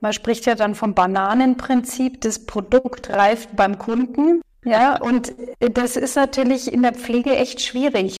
Man 0.00 0.12
spricht 0.12 0.46
ja 0.46 0.54
dann 0.54 0.74
vom 0.74 0.94
Bananenprinzip, 0.94 2.20
das 2.22 2.46
Produkt 2.46 3.10
reift 3.10 3.54
beim 3.54 3.78
Kunden. 3.78 4.40
Ja, 4.64 5.00
und 5.00 5.32
das 5.58 5.96
ist 5.96 6.16
natürlich 6.16 6.72
in 6.72 6.82
der 6.82 6.92
Pflege 6.92 7.36
echt 7.36 7.60
schwierig. 7.62 8.16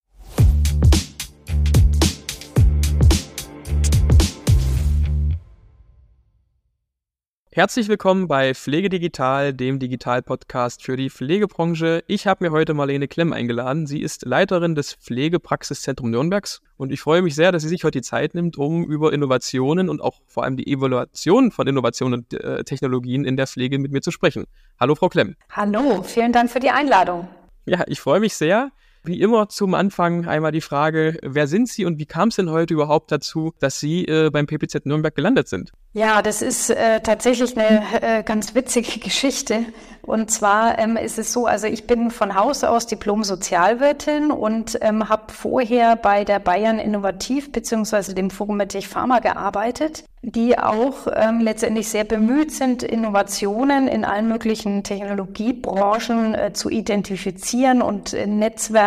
Herzlich 7.52 7.88
willkommen 7.88 8.28
bei 8.28 8.54
Pflege 8.54 8.88
Digital, 8.88 9.52
dem 9.52 9.80
Digital-Podcast 9.80 10.84
für 10.84 10.96
die 10.96 11.10
Pflegebranche. 11.10 12.04
Ich 12.06 12.28
habe 12.28 12.44
mir 12.44 12.52
heute 12.52 12.74
Marlene 12.74 13.08
Klemm 13.08 13.32
eingeladen. 13.32 13.88
Sie 13.88 14.02
ist 14.02 14.24
Leiterin 14.24 14.76
des 14.76 14.94
Pflegepraxiszentrum 14.94 16.12
Nürnbergs 16.12 16.62
und 16.76 16.92
ich 16.92 17.00
freue 17.00 17.22
mich 17.22 17.34
sehr, 17.34 17.50
dass 17.50 17.64
sie 17.64 17.68
sich 17.68 17.82
heute 17.82 17.98
die 17.98 18.02
Zeit 18.02 18.36
nimmt, 18.36 18.56
um 18.56 18.84
über 18.84 19.12
Innovationen 19.12 19.88
und 19.88 20.00
auch 20.00 20.20
vor 20.28 20.44
allem 20.44 20.56
die 20.56 20.72
Evaluation 20.72 21.50
von 21.50 21.66
Innovationen 21.66 22.20
und 22.20 22.34
äh, 22.34 22.62
Technologien 22.62 23.24
in 23.24 23.36
der 23.36 23.48
Pflege 23.48 23.80
mit 23.80 23.90
mir 23.90 24.00
zu 24.00 24.12
sprechen. 24.12 24.44
Hallo, 24.78 24.94
Frau 24.94 25.08
Klemm. 25.08 25.34
Hallo, 25.50 26.04
vielen 26.04 26.32
Dank 26.32 26.52
für 26.52 26.60
die 26.60 26.70
Einladung. 26.70 27.26
Ja, 27.66 27.82
ich 27.88 28.00
freue 28.00 28.20
mich 28.20 28.36
sehr. 28.36 28.70
Wie 29.02 29.20
immer 29.20 29.48
zum 29.48 29.72
Anfang 29.72 30.26
einmal 30.26 30.52
die 30.52 30.60
Frage, 30.60 31.16
wer 31.22 31.46
sind 31.46 31.68
Sie 31.68 31.86
und 31.86 31.98
wie 31.98 32.04
kam 32.04 32.28
es 32.28 32.36
denn 32.36 32.50
heute 32.50 32.74
überhaupt 32.74 33.10
dazu, 33.10 33.52
dass 33.58 33.80
Sie 33.80 34.04
äh, 34.04 34.28
beim 34.30 34.46
PPZ 34.46 34.84
Nürnberg 34.84 35.14
gelandet 35.14 35.48
sind? 35.48 35.72
Ja, 35.92 36.22
das 36.22 36.40
ist 36.40 36.70
äh, 36.70 37.00
tatsächlich 37.00 37.58
eine 37.58 37.82
äh, 38.00 38.22
ganz 38.22 38.54
witzige 38.54 39.00
Geschichte. 39.00 39.64
Und 40.02 40.30
zwar 40.30 40.78
ähm, 40.78 40.96
ist 40.96 41.18
es 41.18 41.32
so, 41.32 41.46
also 41.46 41.66
ich 41.66 41.86
bin 41.86 42.10
von 42.10 42.34
Haus 42.34 42.62
aus 42.62 42.86
Diplom-Sozialwirtin 42.86 44.30
und 44.30 44.78
ähm, 44.82 45.08
habe 45.08 45.32
vorher 45.32 45.96
bei 45.96 46.24
der 46.24 46.38
Bayern 46.38 46.78
Innovativ 46.78 47.52
beziehungsweise 47.52 48.14
dem 48.14 48.30
Forum 48.30 48.58
Medtech 48.58 48.88
Pharma 48.88 49.18
gearbeitet, 49.18 50.04
die 50.22 50.58
auch 50.58 51.06
ähm, 51.12 51.40
letztendlich 51.40 51.88
sehr 51.88 52.04
bemüht 52.04 52.52
sind, 52.52 52.82
Innovationen 52.82 53.88
in 53.88 54.04
allen 54.04 54.28
möglichen 54.28 54.84
Technologiebranchen 54.84 56.34
äh, 56.34 56.52
zu 56.52 56.70
identifizieren 56.70 57.82
und 57.82 58.12
äh, 58.12 58.26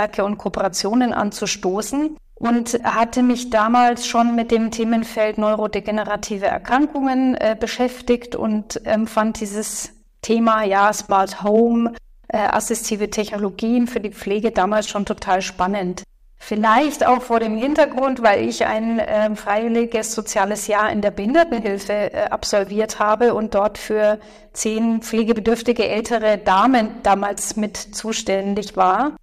Netzwerke 0.03 0.23
und 0.25 0.37
Kooperationen 0.37 1.13
anzustoßen 1.13 2.17
und 2.35 2.79
hatte 2.83 3.23
mich 3.23 3.49
damals 3.49 4.05
schon 4.05 4.35
mit 4.35 4.51
dem 4.51 4.71
Themenfeld 4.71 5.37
neurodegenerative 5.37 6.45
Erkrankungen 6.45 7.35
äh, 7.35 7.55
beschäftigt 7.57 8.35
und 8.35 8.81
ähm, 8.85 9.07
fand 9.07 9.39
dieses 9.39 9.93
Thema, 10.21 10.63
ja, 10.63 10.91
Smart 10.91 11.43
Home, 11.43 11.93
äh, 12.27 12.37
assistive 12.37 13.09
Technologien 13.09 13.87
für 13.87 13.99
die 13.99 14.11
Pflege 14.11 14.51
damals 14.51 14.89
schon 14.89 15.05
total 15.05 15.41
spannend. 15.41 16.03
Vielleicht 16.37 17.05
auch 17.05 17.21
vor 17.21 17.39
dem 17.39 17.55
Hintergrund, 17.55 18.21
weil 18.21 18.45
ich 18.45 18.65
ein 18.65 18.99
äh, 18.99 19.33
freiwilliges 19.33 20.13
soziales 20.13 20.67
Jahr 20.67 20.91
in 20.91 20.99
der 20.99 21.11
Behindertenhilfe 21.11 21.93
äh, 21.93 22.25
absolviert 22.29 22.99
habe 22.99 23.33
und 23.33 23.55
dort 23.55 23.77
für 23.77 24.19
zehn 24.51 25.01
pflegebedürftige 25.01 25.87
ältere 25.87 26.37
Damen 26.39 26.89
damals 27.03 27.55
mit 27.55 27.77
zuständig 27.77 28.75
war. 28.75 29.13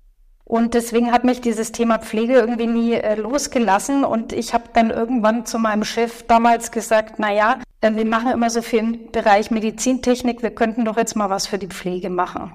Und 0.51 0.75
deswegen 0.75 1.13
hat 1.13 1.23
mich 1.23 1.41
dieses 1.41 1.71
Thema 1.71 2.01
Pflege 2.01 2.33
irgendwie 2.33 2.67
nie 2.67 2.95
äh, 2.95 3.15
losgelassen. 3.15 4.03
Und 4.03 4.33
ich 4.33 4.53
habe 4.53 4.65
dann 4.73 4.91
irgendwann 4.91 5.47
zu 5.47 5.61
meinem 5.61 5.85
Chef 5.85 6.25
damals 6.25 6.73
gesagt, 6.73 7.21
na 7.21 7.33
ja, 7.33 7.61
äh, 7.81 7.93
wir 7.95 8.05
machen 8.05 8.33
immer 8.33 8.51
so 8.51 8.61
viel 8.61 8.81
im 8.81 9.13
Bereich 9.13 9.53
Medizintechnik, 9.53 10.43
wir 10.43 10.51
könnten 10.51 10.85
doch 10.85 10.97
jetzt 10.97 11.15
mal 11.15 11.31
was 11.31 11.47
für 11.47 11.59
die 11.59 11.69
Pflege 11.69 12.11
machen. 12.11 12.53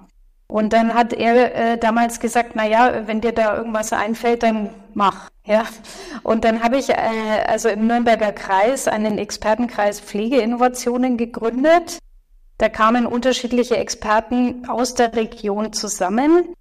Und 0.48 0.74
dann 0.74 0.94
hat 0.94 1.14
er 1.14 1.56
äh, 1.56 1.78
damals 1.78 2.20
gesagt, 2.20 2.52
na 2.56 2.68
ja, 2.68 3.08
wenn 3.08 3.22
dir 3.22 3.32
da 3.32 3.56
irgendwas 3.56 3.94
einfällt, 3.94 4.44
dann 4.44 4.72
mach. 4.94 5.30
Ja. 5.46 5.64
Und 6.22 6.44
dann 6.44 6.62
habe 6.62 6.76
ich 6.76 6.90
äh, 6.90 6.96
also 7.48 7.70
im 7.70 7.88
Nürnberger 7.88 8.34
Kreis 8.34 8.90
einen 8.90 9.18
Expertenkreis 9.18 10.02
Pflegeinnovationen 10.02 11.16
gegründet. 11.16 12.00
Da 12.58 12.68
kamen 12.68 13.06
unterschiedliche 13.06 13.78
Experten 13.78 14.68
aus 14.68 14.96
der 14.96 15.16
Region 15.16 15.72
zusammen 15.72 16.54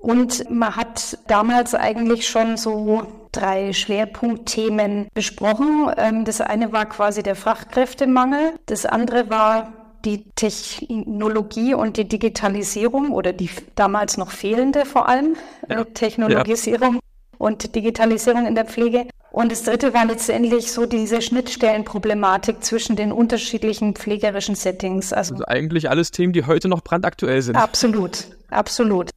und 0.00 0.50
man 0.50 0.76
hat 0.76 1.18
damals 1.26 1.74
eigentlich 1.74 2.26
schon 2.26 2.56
so 2.56 3.06
drei 3.32 3.72
Schwerpunktthemen 3.72 5.08
besprochen. 5.12 5.90
Ähm, 5.96 6.24
das 6.24 6.40
eine 6.40 6.72
war 6.72 6.86
quasi 6.86 7.22
der 7.22 7.36
Fachkräftemangel. 7.36 8.54
Das 8.66 8.86
andere 8.86 9.28
war 9.28 9.72
die 10.06 10.24
Technologie 10.34 11.74
und 11.74 11.98
die 11.98 12.08
Digitalisierung 12.08 13.10
oder 13.10 13.34
die 13.34 13.50
damals 13.74 14.16
noch 14.16 14.30
fehlende 14.30 14.86
vor 14.86 15.08
allem 15.08 15.36
ja. 15.68 15.84
Technologisierung 15.84 16.94
ja. 16.94 17.00
und 17.36 17.74
Digitalisierung 17.74 18.46
in 18.46 18.54
der 18.54 18.64
Pflege. 18.64 19.06
Und 19.30 19.52
das 19.52 19.62
dritte 19.62 19.92
war 19.92 20.06
letztendlich 20.06 20.72
so 20.72 20.86
diese 20.86 21.20
Schnittstellenproblematik 21.20 22.64
zwischen 22.64 22.96
den 22.96 23.12
unterschiedlichen 23.12 23.94
pflegerischen 23.94 24.54
Settings. 24.54 25.12
Also, 25.12 25.34
also 25.34 25.44
eigentlich 25.46 25.90
alles 25.90 26.10
Themen, 26.10 26.32
die 26.32 26.46
heute 26.46 26.68
noch 26.68 26.82
brandaktuell 26.82 27.42
sind. 27.42 27.56
Absolut, 27.56 28.28
absolut. 28.48 29.10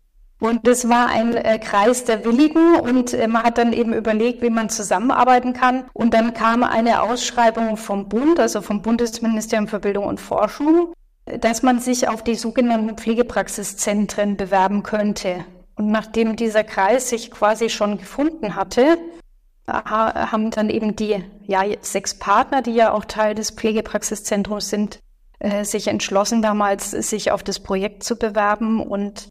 Und 0.43 0.67
das 0.67 0.89
war 0.89 1.07
ein 1.07 1.37
äh, 1.37 1.57
Kreis 1.57 2.03
der 2.03 2.25
Willigen 2.25 2.75
und 2.75 3.13
äh, 3.13 3.29
man 3.29 3.43
hat 3.43 3.57
dann 3.57 3.71
eben 3.71 3.93
überlegt, 3.93 4.41
wie 4.41 4.49
man 4.49 4.67
zusammenarbeiten 4.67 5.53
kann. 5.53 5.85
Und 5.93 6.13
dann 6.13 6.33
kam 6.33 6.63
eine 6.63 7.01
Ausschreibung 7.01 7.77
vom 7.77 8.09
Bund, 8.09 8.41
also 8.41 8.61
vom 8.61 8.81
Bundesministerium 8.81 9.69
für 9.69 9.79
Bildung 9.79 10.05
und 10.05 10.19
Forschung, 10.19 10.91
dass 11.39 11.63
man 11.63 11.79
sich 11.79 12.09
auf 12.09 12.25
die 12.25 12.35
sogenannten 12.35 12.97
Pflegepraxiszentren 12.97 14.35
bewerben 14.35 14.83
könnte. 14.83 15.45
Und 15.77 15.91
nachdem 15.91 16.35
dieser 16.35 16.65
Kreis 16.65 17.07
sich 17.07 17.31
quasi 17.31 17.69
schon 17.69 17.97
gefunden 17.97 18.57
hatte, 18.57 18.97
haben 19.65 20.51
dann 20.51 20.69
eben 20.69 20.97
die 20.97 21.23
ja, 21.47 21.61
sechs 21.79 22.15
Partner, 22.15 22.61
die 22.61 22.73
ja 22.73 22.91
auch 22.91 23.05
Teil 23.05 23.33
des 23.33 23.51
Pflegepraxiszentrums 23.51 24.69
sind, 24.69 24.99
äh, 25.39 25.63
sich 25.63 25.87
entschlossen, 25.87 26.41
damals 26.41 26.91
sich 26.91 27.31
auf 27.31 27.43
das 27.43 27.61
Projekt 27.61 28.03
zu 28.03 28.17
bewerben. 28.17 28.81
Und 28.81 29.29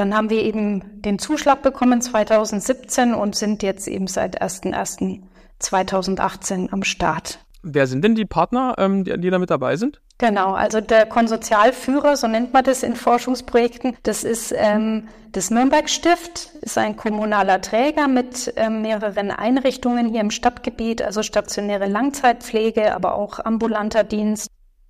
dann 0.00 0.16
haben 0.16 0.30
wir 0.30 0.42
eben 0.42 1.02
den 1.02 1.18
Zuschlag 1.18 1.60
bekommen 1.62 2.00
2017 2.00 3.12
und 3.14 3.36
sind 3.36 3.62
jetzt 3.62 3.86
eben 3.86 4.06
seit 4.06 4.40
01.01.2018 4.42 6.72
am 6.72 6.82
Start. 6.82 7.40
Wer 7.62 7.86
sind 7.86 8.02
denn 8.02 8.14
die 8.14 8.24
Partner, 8.24 8.76
ähm, 8.78 9.04
die, 9.04 9.20
die 9.20 9.28
da 9.28 9.38
mit 9.38 9.50
dabei 9.50 9.76
sind? 9.76 10.00
Genau, 10.16 10.52
also 10.52 10.80
der 10.80 11.04
Konsortialführer, 11.04 12.16
so 12.16 12.26
nennt 12.26 12.54
man 12.54 12.64
das 12.64 12.82
in 12.82 12.96
Forschungsprojekten, 12.96 13.98
das 14.02 14.24
ist 14.24 14.54
ähm, 14.56 15.08
das 15.32 15.50
Nürnberg 15.50 15.90
Stift, 15.90 16.52
ist 16.62 16.78
ein 16.78 16.96
kommunaler 16.96 17.60
Träger 17.60 18.08
mit 18.08 18.54
ähm, 18.56 18.80
mehreren 18.82 19.30
Einrichtungen 19.30 20.08
hier 20.08 20.22
im 20.22 20.30
Stadtgebiet, 20.30 21.02
also 21.02 21.22
stationäre 21.22 21.86
Langzeitpflege, 21.86 22.94
aber 22.94 23.14
auch 23.14 23.38
ambulanter 23.38 24.02
Dienst, 24.04 24.48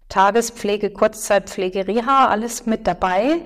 Tagespflege, 0.09 0.91
Kurzzeitpflege, 0.91 1.88
Reha, 1.88 2.28
alles 2.28 2.66
mit 2.66 2.87
dabei. 2.87 3.43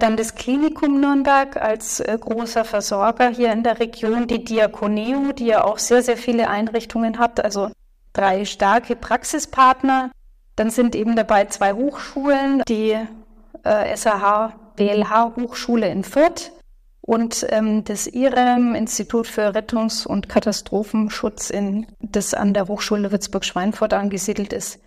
Dann 0.00 0.16
das 0.16 0.34
Klinikum 0.34 0.98
Nürnberg 0.98 1.58
als 1.58 2.00
äh, 2.00 2.16
großer 2.18 2.64
Versorger 2.64 3.28
hier 3.28 3.52
in 3.52 3.62
der 3.62 3.78
Region, 3.80 4.26
die 4.26 4.42
Diakoneo, 4.42 5.32
die 5.32 5.46
ja 5.46 5.62
auch 5.62 5.78
sehr, 5.78 6.02
sehr 6.02 6.16
viele 6.16 6.48
Einrichtungen 6.48 7.18
hat, 7.18 7.44
also 7.44 7.70
drei 8.14 8.46
starke 8.46 8.96
Praxispartner. 8.96 10.10
Dann 10.56 10.70
sind 10.70 10.96
eben 10.96 11.16
dabei 11.16 11.44
zwei 11.44 11.74
Hochschulen, 11.74 12.62
die 12.66 12.96
äh, 13.62 13.96
SAH, 13.96 14.54
BLH 14.76 15.36
Hochschule 15.36 15.88
in 15.88 16.02
Fürth 16.02 16.50
und 17.02 17.46
ähm, 17.50 17.84
das 17.84 18.06
IREM, 18.06 18.74
Institut 18.74 19.26
für 19.26 19.54
Rettungs- 19.54 20.06
und 20.06 20.30
Katastrophenschutz, 20.30 21.50
in, 21.50 21.86
das 21.98 22.32
an 22.32 22.54
der 22.54 22.68
Hochschule 22.68 23.12
Würzburg-Schweinfurt 23.12 23.92
angesiedelt 23.92 24.54
ist 24.54 24.80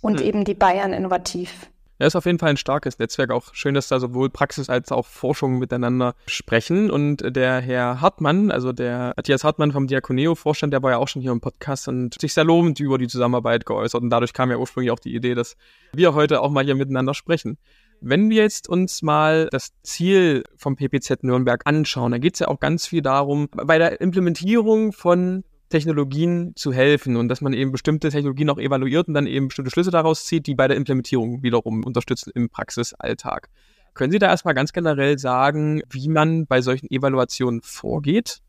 und 0.00 0.18
mhm. 0.20 0.26
eben 0.26 0.44
die 0.44 0.54
Bayern 0.54 0.92
Innovativ. 0.92 1.70
Ja, 2.00 2.06
ist 2.06 2.16
auf 2.16 2.24
jeden 2.24 2.38
Fall 2.38 2.48
ein 2.48 2.56
starkes 2.56 2.98
Netzwerk. 2.98 3.30
Auch 3.30 3.52
schön, 3.52 3.74
dass 3.74 3.88
da 3.88 4.00
sowohl 4.00 4.30
Praxis 4.30 4.70
als 4.70 4.90
auch 4.90 5.04
Forschung 5.04 5.58
miteinander 5.58 6.14
sprechen. 6.26 6.90
Und 6.90 7.18
der 7.36 7.60
Herr 7.60 8.00
Hartmann, 8.00 8.50
also 8.50 8.72
der 8.72 9.12
Matthias 9.18 9.44
Hartmann 9.44 9.70
vom 9.70 9.86
Diakoneo-Vorstand, 9.86 10.72
der 10.72 10.82
war 10.82 10.92
ja 10.92 10.96
auch 10.96 11.08
schon 11.08 11.20
hier 11.20 11.30
im 11.30 11.42
Podcast 11.42 11.88
und 11.88 12.18
sich 12.18 12.32
sehr 12.32 12.44
lobend 12.44 12.80
über 12.80 12.96
die 12.96 13.06
Zusammenarbeit 13.06 13.66
geäußert. 13.66 14.00
Und 14.00 14.08
dadurch 14.08 14.32
kam 14.32 14.50
ja 14.50 14.56
ursprünglich 14.56 14.90
auch 14.92 14.98
die 14.98 15.14
Idee, 15.14 15.34
dass 15.34 15.58
wir 15.92 16.14
heute 16.14 16.40
auch 16.40 16.50
mal 16.50 16.64
hier 16.64 16.74
miteinander 16.74 17.12
sprechen. 17.12 17.58
Wenn 18.00 18.30
wir 18.30 18.44
jetzt 18.44 18.66
uns 18.66 19.02
mal 19.02 19.48
das 19.52 19.74
Ziel 19.82 20.44
vom 20.56 20.76
PPZ 20.76 21.22
Nürnberg 21.22 21.60
anschauen, 21.66 22.12
da 22.12 22.18
geht 22.18 22.32
es 22.32 22.40
ja 22.40 22.48
auch 22.48 22.60
ganz 22.60 22.86
viel 22.86 23.02
darum, 23.02 23.48
bei 23.50 23.76
der 23.76 24.00
Implementierung 24.00 24.94
von 24.94 25.44
Technologien 25.70 26.52
zu 26.56 26.72
helfen 26.72 27.16
und 27.16 27.28
dass 27.28 27.40
man 27.40 27.52
eben 27.52 27.72
bestimmte 27.72 28.10
Technologien 28.10 28.50
auch 28.50 28.58
evaluiert 28.58 29.08
und 29.08 29.14
dann 29.14 29.26
eben 29.26 29.48
bestimmte 29.48 29.70
Schlüsse 29.70 29.90
daraus 29.90 30.26
zieht, 30.26 30.46
die 30.46 30.54
bei 30.54 30.68
der 30.68 30.76
Implementierung 30.76 31.42
wiederum 31.42 31.84
unterstützen 31.84 32.32
im 32.34 32.50
Praxisalltag. 32.50 33.48
Können 33.94 34.12
Sie 34.12 34.18
da 34.18 34.28
erstmal 34.28 34.54
ganz 34.54 34.72
generell 34.72 35.18
sagen, 35.18 35.82
wie 35.88 36.08
man 36.08 36.46
bei 36.46 36.60
solchen 36.60 36.90
Evaluationen 36.90 37.62
vorgeht? 37.62 38.40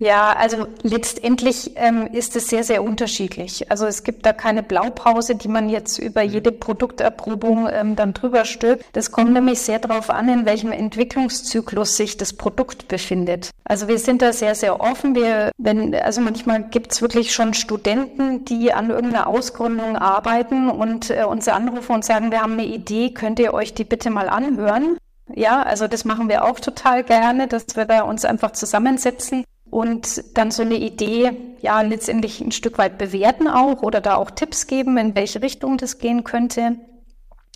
Ja, 0.00 0.32
also 0.32 0.68
letztendlich 0.82 1.72
ähm, 1.74 2.06
ist 2.12 2.36
es 2.36 2.46
sehr, 2.46 2.62
sehr 2.62 2.84
unterschiedlich. 2.84 3.68
Also 3.68 3.84
es 3.86 4.04
gibt 4.04 4.24
da 4.24 4.32
keine 4.32 4.62
Blaupause, 4.62 5.34
die 5.34 5.48
man 5.48 5.68
jetzt 5.68 5.98
über 5.98 6.22
mhm. 6.22 6.30
jede 6.30 6.52
Produkterprobung 6.52 7.68
ähm, 7.68 7.96
dann 7.96 8.14
drüber 8.14 8.44
stülpt. 8.44 8.84
Das 8.92 9.10
kommt 9.10 9.32
nämlich 9.32 9.58
sehr 9.58 9.80
darauf 9.80 10.10
an, 10.10 10.28
in 10.28 10.46
welchem 10.46 10.70
Entwicklungszyklus 10.70 11.96
sich 11.96 12.16
das 12.16 12.32
Produkt 12.32 12.86
befindet. 12.86 13.50
Also 13.64 13.88
wir 13.88 13.98
sind 13.98 14.22
da 14.22 14.32
sehr, 14.32 14.54
sehr 14.54 14.80
offen. 14.80 15.16
Wir, 15.16 15.50
wenn, 15.58 15.92
also 15.96 16.20
manchmal 16.20 16.62
gibt's 16.62 17.02
wirklich 17.02 17.32
schon 17.32 17.52
Studenten, 17.52 18.44
die 18.44 18.72
an 18.72 18.90
irgendeiner 18.90 19.26
Ausgründung 19.26 19.96
arbeiten 19.96 20.70
und 20.70 21.10
äh, 21.10 21.24
uns 21.24 21.48
anrufen 21.48 21.92
und 21.92 22.04
sagen, 22.04 22.30
wir 22.30 22.40
haben 22.40 22.52
eine 22.52 22.66
Idee, 22.66 23.10
könnt 23.10 23.40
ihr 23.40 23.52
euch 23.52 23.74
die 23.74 23.84
bitte 23.84 24.10
mal 24.10 24.28
anhören? 24.28 24.96
Ja, 25.34 25.62
also 25.62 25.88
das 25.88 26.04
machen 26.04 26.28
wir 26.28 26.44
auch 26.44 26.60
total 26.60 27.02
gerne, 27.02 27.48
dass 27.48 27.64
wir 27.74 27.84
da 27.84 28.02
uns 28.02 28.24
einfach 28.24 28.52
zusammensetzen 28.52 29.44
und 29.78 30.24
dann 30.36 30.50
so 30.50 30.62
eine 30.62 30.74
Idee 30.74 31.30
ja 31.60 31.80
letztendlich 31.82 32.40
ein 32.40 32.50
Stück 32.50 32.78
weit 32.78 32.98
bewerten 32.98 33.46
auch 33.46 33.84
oder 33.84 34.00
da 34.00 34.16
auch 34.16 34.32
Tipps 34.32 34.66
geben, 34.66 34.98
in 34.98 35.14
welche 35.14 35.40
Richtung 35.40 35.78
das 35.78 35.98
gehen 35.98 36.24
könnte. 36.24 36.80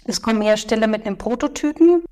Es 0.04 0.22
kommen 0.22 0.40
Hersteller 0.40 0.86
mit 0.86 1.04
einem 1.04 1.18
Prototypen. 1.18 2.04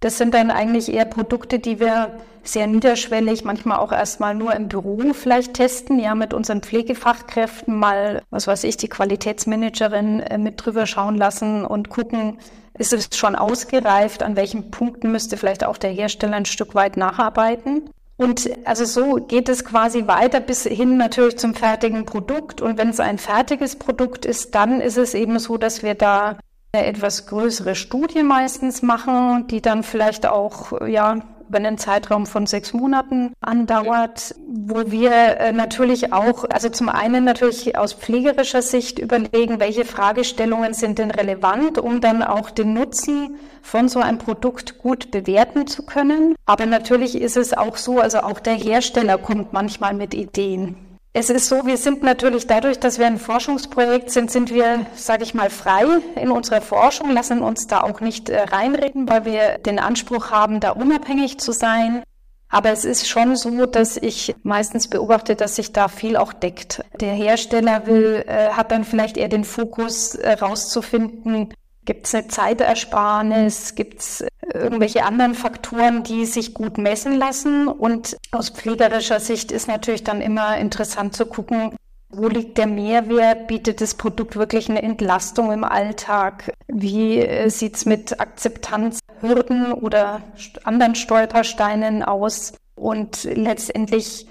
Das 0.00 0.18
sind 0.18 0.34
dann 0.34 0.50
eigentlich 0.50 0.92
eher 0.92 1.04
Produkte, 1.04 1.60
die 1.60 1.78
wir 1.78 2.18
sehr 2.42 2.66
niederschwellig, 2.66 3.44
manchmal 3.44 3.78
auch 3.78 3.92
erstmal 3.92 4.34
nur 4.34 4.52
im 4.52 4.66
Büro 4.66 5.12
vielleicht 5.12 5.54
testen, 5.54 6.00
ja, 6.00 6.16
mit 6.16 6.34
unseren 6.34 6.62
Pflegefachkräften 6.62 7.72
mal, 7.72 8.22
was 8.30 8.48
weiß 8.48 8.64
ich, 8.64 8.76
die 8.76 8.88
Qualitätsmanagerin 8.88 10.20
äh, 10.20 10.38
mit 10.38 10.64
drüber 10.64 10.86
schauen 10.86 11.16
lassen 11.16 11.64
und 11.64 11.88
gucken, 11.88 12.38
ist 12.76 12.92
es 12.92 13.10
schon 13.14 13.36
ausgereift, 13.36 14.24
an 14.24 14.34
welchen 14.34 14.72
Punkten 14.72 15.12
müsste 15.12 15.36
vielleicht 15.36 15.64
auch 15.64 15.78
der 15.78 15.90
Hersteller 15.90 16.34
ein 16.34 16.46
Stück 16.46 16.74
weit 16.74 16.96
nacharbeiten. 16.96 17.90
Und 18.16 18.48
also 18.64 18.84
so 18.84 19.16
geht 19.16 19.48
es 19.48 19.64
quasi 19.64 20.06
weiter 20.06 20.40
bis 20.40 20.64
hin 20.64 20.96
natürlich 20.96 21.36
zum 21.36 21.54
fertigen 21.54 22.06
Produkt. 22.06 22.62
Und 22.62 22.78
wenn 22.78 22.88
es 22.88 23.00
ein 23.00 23.18
fertiges 23.18 23.76
Produkt 23.76 24.24
ist, 24.24 24.54
dann 24.54 24.80
ist 24.80 24.96
es 24.96 25.12
eben 25.14 25.38
so, 25.38 25.58
dass 25.58 25.82
wir 25.82 25.94
da 25.94 26.38
eine 26.72 26.86
etwas 26.86 27.26
größere 27.26 27.74
Studie 27.74 28.22
meistens 28.22 28.82
machen, 28.82 29.46
die 29.48 29.60
dann 29.60 29.82
vielleicht 29.82 30.26
auch, 30.26 30.86
ja, 30.86 31.20
über 31.48 31.58
einen 31.58 31.78
Zeitraum 31.78 32.26
von 32.26 32.46
sechs 32.46 32.72
Monaten 32.72 33.32
andauert, 33.40 34.34
wo 34.46 34.90
wir 34.90 35.12
äh, 35.12 35.52
natürlich 35.52 36.12
auch, 36.12 36.44
also 36.50 36.68
zum 36.68 36.88
einen 36.88 37.24
natürlich 37.24 37.76
aus 37.76 37.92
pflegerischer 37.92 38.62
Sicht 38.62 38.98
überlegen, 38.98 39.60
welche 39.60 39.84
Fragestellungen 39.84 40.74
sind 40.74 40.98
denn 40.98 41.10
relevant, 41.10 41.78
um 41.78 42.00
dann 42.00 42.22
auch 42.22 42.50
den 42.50 42.74
Nutzen 42.74 43.36
von 43.62 43.88
so 43.88 44.00
einem 44.00 44.18
Produkt 44.18 44.78
gut 44.78 45.10
bewerten 45.10 45.66
zu 45.66 45.84
können. 45.84 46.34
Aber 46.46 46.66
natürlich 46.66 47.20
ist 47.20 47.36
es 47.36 47.52
auch 47.52 47.76
so, 47.76 48.00
also 48.00 48.20
auch 48.20 48.40
der 48.40 48.54
Hersteller 48.54 49.18
kommt 49.18 49.52
manchmal 49.52 49.94
mit 49.94 50.14
Ideen. 50.14 50.85
Es 51.18 51.30
ist 51.30 51.48
so, 51.48 51.64
wir 51.64 51.78
sind 51.78 52.02
natürlich 52.02 52.46
dadurch, 52.46 52.78
dass 52.78 52.98
wir 52.98 53.06
ein 53.06 53.16
Forschungsprojekt 53.16 54.10
sind, 54.10 54.30
sind 54.30 54.52
wir, 54.52 54.84
sage 54.94 55.22
ich 55.22 55.32
mal, 55.32 55.48
frei 55.48 55.86
in 56.14 56.30
unserer 56.30 56.60
Forschung, 56.60 57.10
lassen 57.10 57.40
uns 57.40 57.66
da 57.66 57.80
auch 57.80 58.02
nicht 58.02 58.28
äh, 58.28 58.42
reinreden, 58.42 59.08
weil 59.08 59.24
wir 59.24 59.56
den 59.56 59.78
Anspruch 59.78 60.30
haben, 60.30 60.60
da 60.60 60.72
unabhängig 60.72 61.38
zu 61.38 61.52
sein. 61.52 62.02
Aber 62.50 62.68
es 62.68 62.84
ist 62.84 63.08
schon 63.08 63.34
so, 63.34 63.64
dass 63.64 63.96
ich 63.96 64.34
meistens 64.42 64.88
beobachte, 64.88 65.36
dass 65.36 65.56
sich 65.56 65.72
da 65.72 65.88
viel 65.88 66.18
auch 66.18 66.34
deckt. 66.34 66.84
Der 67.00 67.14
Hersteller 67.14 67.86
will, 67.86 68.22
äh, 68.26 68.50
hat 68.50 68.70
dann 68.70 68.84
vielleicht 68.84 69.16
eher 69.16 69.28
den 69.28 69.44
Fokus 69.44 70.16
äh, 70.16 70.32
rauszufinden, 70.32 71.48
Gibt 71.86 72.06
es 72.06 72.14
eine 72.14 72.26
Zeitersparnis? 72.26 73.76
Gibt 73.76 74.00
es 74.00 74.20
äh, 74.20 74.28
irgendwelche 74.52 75.04
anderen 75.04 75.34
Faktoren, 75.34 76.02
die 76.02 76.26
sich 76.26 76.52
gut 76.52 76.78
messen 76.78 77.16
lassen? 77.16 77.68
Und 77.68 78.16
aus 78.32 78.50
pflegerischer 78.50 79.20
Sicht 79.20 79.52
ist 79.52 79.68
natürlich 79.68 80.02
dann 80.02 80.20
immer 80.20 80.58
interessant 80.58 81.16
zu 81.16 81.26
gucken, 81.26 81.76
wo 82.08 82.28
liegt 82.28 82.58
der 82.58 82.66
Mehrwert? 82.66 83.46
Bietet 83.46 83.80
das 83.80 83.94
Produkt 83.94 84.36
wirklich 84.36 84.68
eine 84.68 84.82
Entlastung 84.82 85.52
im 85.52 85.62
Alltag? 85.62 86.52
Wie 86.66 87.20
äh, 87.20 87.48
sieht 87.50 87.76
es 87.76 87.86
mit 87.86 88.18
Akzeptanzhürden 88.20 89.72
oder 89.72 90.22
anderen 90.64 90.96
Stolpersteinen 90.96 92.02
aus? 92.02 92.52
Und 92.74 93.24
letztendlich 93.24 94.26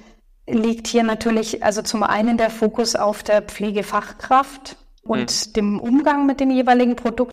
liegt 0.45 0.87
hier 0.87 1.03
natürlich 1.03 1.63
also 1.63 1.81
zum 1.81 2.03
einen 2.03 2.37
der 2.37 2.49
Fokus 2.49 2.97
auf 2.97 3.23
der 3.23 3.41
Pflegefachkraft 3.41 4.75
und 5.03 5.47
mhm. 5.47 5.53
dem 5.53 5.79
Umgang 5.79 6.25
mit 6.25 6.41
dem 6.41 6.51
jeweiligen 6.51 6.97
Produkt 6.97 7.31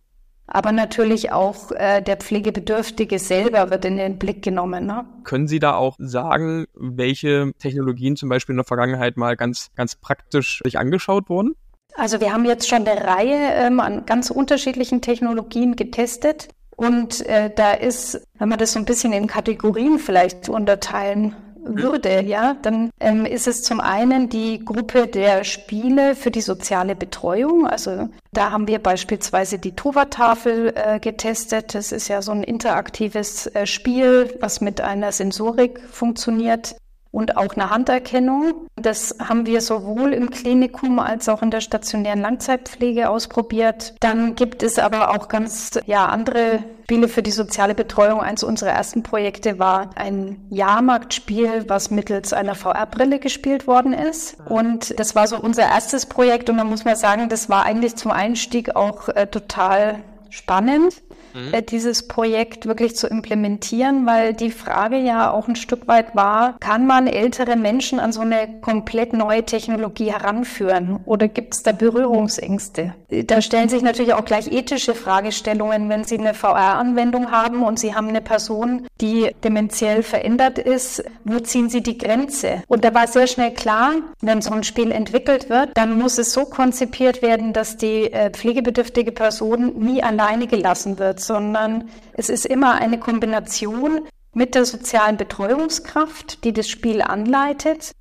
aber 0.55 0.71
natürlich 0.71 1.33
auch 1.33 1.73
äh, 1.73 2.03
der 2.03 2.19
Pflegebedürftige 2.19 3.19
selber 3.19 3.71
wird 3.71 3.87
in 3.87 3.97
den 3.97 4.19
Blick 4.19 4.43
genommen. 4.43 4.87
Ne? 4.87 5.07
Können 5.25 5.49
Sie 5.49 5.59
da 5.59 5.75
auch 5.75 5.97
sagen, 5.99 6.67
welche 6.75 7.53
Technologien 7.59 8.17
zum 8.17 8.29
Beispiel 8.29 8.53
in 8.53 8.59
der 8.59 8.67
Vergangenheit 8.67 9.17
mal 9.17 9.35
ganz, 9.35 9.71
ganz 9.77 9.97
praktisch 9.97 10.61
sich 10.63 10.79
angeschaut 10.79 11.31
wurden? 11.31 11.55
Also 11.95 12.21
wir 12.21 12.35
haben 12.35 12.45
jetzt 12.45 12.69
schon 12.69 12.87
eine 12.87 13.03
Reihe 13.03 13.55
ähm, 13.55 13.81
an 13.81 14.05
ganz 14.05 14.31
unterschiedlichen 14.31 15.01
Technologien 15.01 15.75
getestet. 15.75 16.49
Und 16.77 17.25
äh, 17.27 17.51
da 17.55 17.73
ist, 17.73 18.27
wenn 18.39 18.49
man 18.51 18.59
das 18.59 18.73
so 18.73 18.79
ein 18.79 18.85
bisschen 18.85 19.13
in 19.13 19.27
Kategorien 19.27 19.99
vielleicht 19.99 20.51
unterteilen 20.51 21.35
würde, 21.65 22.23
ja, 22.23 22.57
dann 22.63 22.91
ähm, 23.01 23.25
ist 23.25 23.47
es 23.47 23.63
zum 23.63 23.81
einen 23.81 24.29
die 24.29 24.65
Gruppe 24.65 25.07
der 25.07 25.45
Spiele 25.45 26.15
für 26.15 26.31
die 26.31 26.41
soziale 26.41 26.95
Betreuung. 26.95 27.67
Also 27.67 28.09
da 28.33 28.51
haben 28.51 28.67
wir 28.67 28.79
beispielsweise 28.79 29.59
die 29.59 29.77
Tova-Tafel 29.77 30.73
äh, 30.75 31.01
getestet. 31.01 31.75
Das 31.75 31.93
ist 31.93 32.09
ja 32.09 32.23
so 32.23 32.33
ein 32.33 32.43
interaktives 32.43 33.47
äh, 33.47 33.67
Spiel, 33.67 34.37
was 34.41 34.61
mit 34.61 34.81
einer 34.81 35.13
Sensorik 35.13 35.81
funktioniert 35.91 36.75
und 37.13 37.37
auch 37.37 37.55
eine 37.55 37.71
Handerkennung. 37.71 38.67
Das 38.75 39.17
haben 39.21 39.47
wir 39.47 39.61
sowohl 39.61 40.13
im 40.15 40.31
Klinikum 40.31 40.99
als 40.99 41.29
auch 41.29 41.43
in 41.43 41.51
der 41.51 41.61
stationären 41.61 42.21
Langzeitpflege 42.21 43.09
ausprobiert. 43.09 43.95
Dann 44.01 44.35
gibt 44.35 44.63
es 44.63 44.79
aber 44.79 45.11
auch 45.11 45.29
ganz 45.29 45.79
ja 45.87 46.07
andere 46.07 46.65
Spiele 46.85 47.09
für 47.09 47.23
die 47.23 47.31
soziale 47.31 47.75
Betreuung. 47.75 48.21
Eins 48.21 48.43
unserer 48.43 48.71
ersten 48.71 49.03
Projekte 49.03 49.59
war 49.59 49.91
ein 49.95 50.45
Jahrmarktspiel, 50.51 51.65
was 51.69 51.91
mittels 51.91 52.33
einer 52.33 52.55
VR-Brille 52.55 53.19
gespielt 53.19 53.67
worden 53.67 53.93
ist. 53.93 54.37
Und 54.47 54.99
das 54.99 55.15
war 55.15 55.27
so 55.27 55.39
unser 55.39 55.63
erstes 55.63 56.07
Projekt 56.07 56.51
und 56.51 56.57
da 56.57 56.65
muss 56.65 56.85
man 56.85 56.97
sagen, 56.97 57.29
das 57.29 57.49
war 57.49 57.65
eigentlich 57.65 57.97
zum 57.97 58.11
Einstieg 58.11 58.75
auch 58.75 59.09
äh, 59.09 59.27
total 59.27 60.03
spannend 60.29 61.03
mhm. 61.35 61.53
Äh, 61.53 61.63
dieses 61.63 62.09
Projekt 62.09 62.67
wirklich 62.67 62.97
zu 62.97 63.07
implementieren, 63.07 64.07
weil 64.07 64.35
die 64.35 64.51
Frage 64.51 64.97
ja 64.99 65.31
auch 65.31 65.49
ein 65.49 65.57
Stück 65.57 65.89
weit 65.89 66.15
war, 66.15 66.57
kann 66.61 66.87
man 66.87 67.07
ältere 67.07 67.57
Menschen 67.57 68.01
an 68.01 68.13
so 68.13 68.21
eine 68.21 68.61
komplett 68.61 69.13
neue 69.13 69.45
Technologie 69.45 70.13
heranführen 70.13 71.01
oder 71.05 71.29
gibt 71.29 71.55
es 71.55 71.63
da 71.63 71.73
Berührungsängste? 71.73 72.95
Da 73.27 73.43
stellen 73.43 73.69
sich 73.69 73.83
natürlich 73.83 74.15
auch 74.15 74.25
gleich 74.25 74.51
ethische 74.51 74.95
Fragestellungen, 74.95 75.89
wenn 75.89 76.05
Sie 76.05 76.19
eine 76.19 76.35
VR-Anwendung 76.35 77.31
haben 77.31 77.63
und 77.63 77.79
Sie 77.79 77.95
haben 77.95 78.09
eine 78.09 78.21
Person, 78.21 78.87
die 79.01 79.31
dementiell 79.45 80.03
verändert 80.03 80.59
ist, 80.59 81.05
wo 81.25 81.39
ziehen 81.41 81.69
Sie 81.69 81.83
die 81.83 81.99
Grenze? 81.99 82.63
Und 82.69 82.85
da 82.85 82.95
war 82.95 83.07
sehr 83.07 83.27
schnell 83.27 83.53
klar, 83.53 83.93
wenn 84.21 84.43
so 84.43 84.53
ein 84.53 84.65
Spiel 84.65 84.91
entwickelt 84.91 85.51
wird, 85.51 85.71
dann 85.75 85.99
muss 85.99 86.19
es 86.19 86.33
so 86.33 86.45
konzipiert 86.45 87.23
werden, 87.23 87.53
dass 87.53 87.77
die 87.77 88.13
äh, 88.13 88.31
pflegebedürftige 88.31 89.13
Person 89.13 89.79
nie 89.79 90.03
alleine 90.03 90.47
gelassen 90.47 90.99
wird, 90.99 91.21
sondern 91.27 91.89
es 92.15 92.29
ist 92.29 92.47
immer 92.47 92.75
eine 92.75 92.99
Kombination 92.99 94.03
mit 94.35 94.55
der 94.55 94.65
sozialen 94.65 95.17
Betreuungskraft, 95.17 96.45
die 96.45 96.53
das 96.53 96.69
Spiel 96.69 97.03
anleitet 97.03 97.93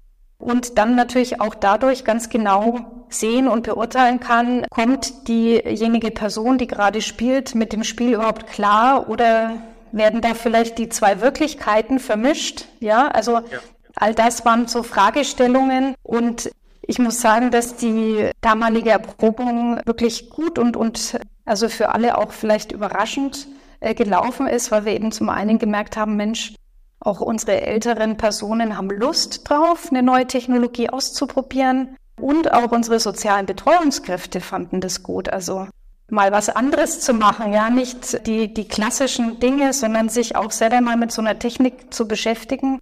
und 0.42 0.78
dann 0.78 0.96
natürlich 0.96 1.40
auch 1.40 1.56
dadurch 1.56 2.04
ganz 2.04 2.30
genau 2.30 3.06
sehen 3.10 3.48
und 3.48 3.64
beurteilen 3.64 4.20
kann, 4.20 4.66
kommt 4.70 5.28
diejenige 5.28 6.12
Person, 6.12 6.58
die 6.58 6.68
gerade 6.68 7.02
spielt, 7.02 7.56
mit 7.56 7.74
dem 7.74 7.84
Spiel 7.84 8.14
überhaupt 8.14 8.48
klar 8.48 9.10
oder 9.10 9.62
werden 9.92 10.22
da 10.22 10.34
vielleicht 10.34 10.78
die 10.78 10.90
zwei 10.90 11.22
Wirklichkeiten 11.22 12.00
vermischt? 12.00 12.66
Ja, 12.80 13.10
also 13.10 13.34
ja. 13.34 13.60
all 13.96 14.16
das 14.16 14.46
waren 14.46 14.68
so 14.68 14.84
Fragestellungen 14.84 15.96
und 16.04 16.50
ich 16.82 16.98
muss 16.98 17.22
sagen, 17.22 17.52
dass 17.52 17.76
die 17.76 18.32
damalige 18.42 18.90
Erprobung 18.90 19.80
wirklich 19.86 20.30
gut 20.30 20.58
und, 20.58 20.76
und 20.76 21.20
also 21.46 21.70
für 21.70 21.90
alle 21.90 22.18
auch 22.18 22.32
vielleicht 22.32 22.72
überraschend 22.72 23.48
äh, 23.80 23.94
gelaufen 23.94 24.48
ist, 24.48 24.72
weil 24.72 24.86
wir 24.86 24.94
eben 24.94 25.12
zum 25.12 25.30
einen 25.30 25.60
gemerkt 25.60 25.98
haben, 25.98 26.16
Mensch, 26.16 26.54
auch 27.00 27.20
unsere 27.20 27.62
älteren 27.62 28.16
Personen 28.18 28.78
haben 28.78 28.90
Lust 28.90 29.50
drauf, 29.50 29.88
eine 29.90 30.04
neue 30.04 30.28
Technologie 30.28 30.90
auszuprobieren. 30.90 31.98
Und 32.20 32.54
auch 32.54 32.72
unsere 32.72 33.00
sozialen 33.00 33.48
Betreuungskräfte 33.48 34.40
fanden 34.40 34.82
das 34.82 35.02
gut. 35.02 35.28
Also 35.30 35.68
mal 36.12 36.32
was 36.32 36.50
anderes 36.50 37.00
zu 37.00 37.14
machen, 37.14 37.54
ja, 37.54 37.72
nicht 37.72 38.28
die, 38.28 38.54
die 38.54 38.68
klassischen 38.68 39.40
Dinge, 39.40 39.74
sondern 39.74 40.10
sich 40.10 40.36
auch 40.36 40.52
selber 40.52 40.82
mal 40.82 40.98
mit 40.98 41.12
so 41.12 41.22
einer 41.22 41.40
Technik 41.40 41.92
zu 41.92 42.08
beschäftigen. 42.08 42.80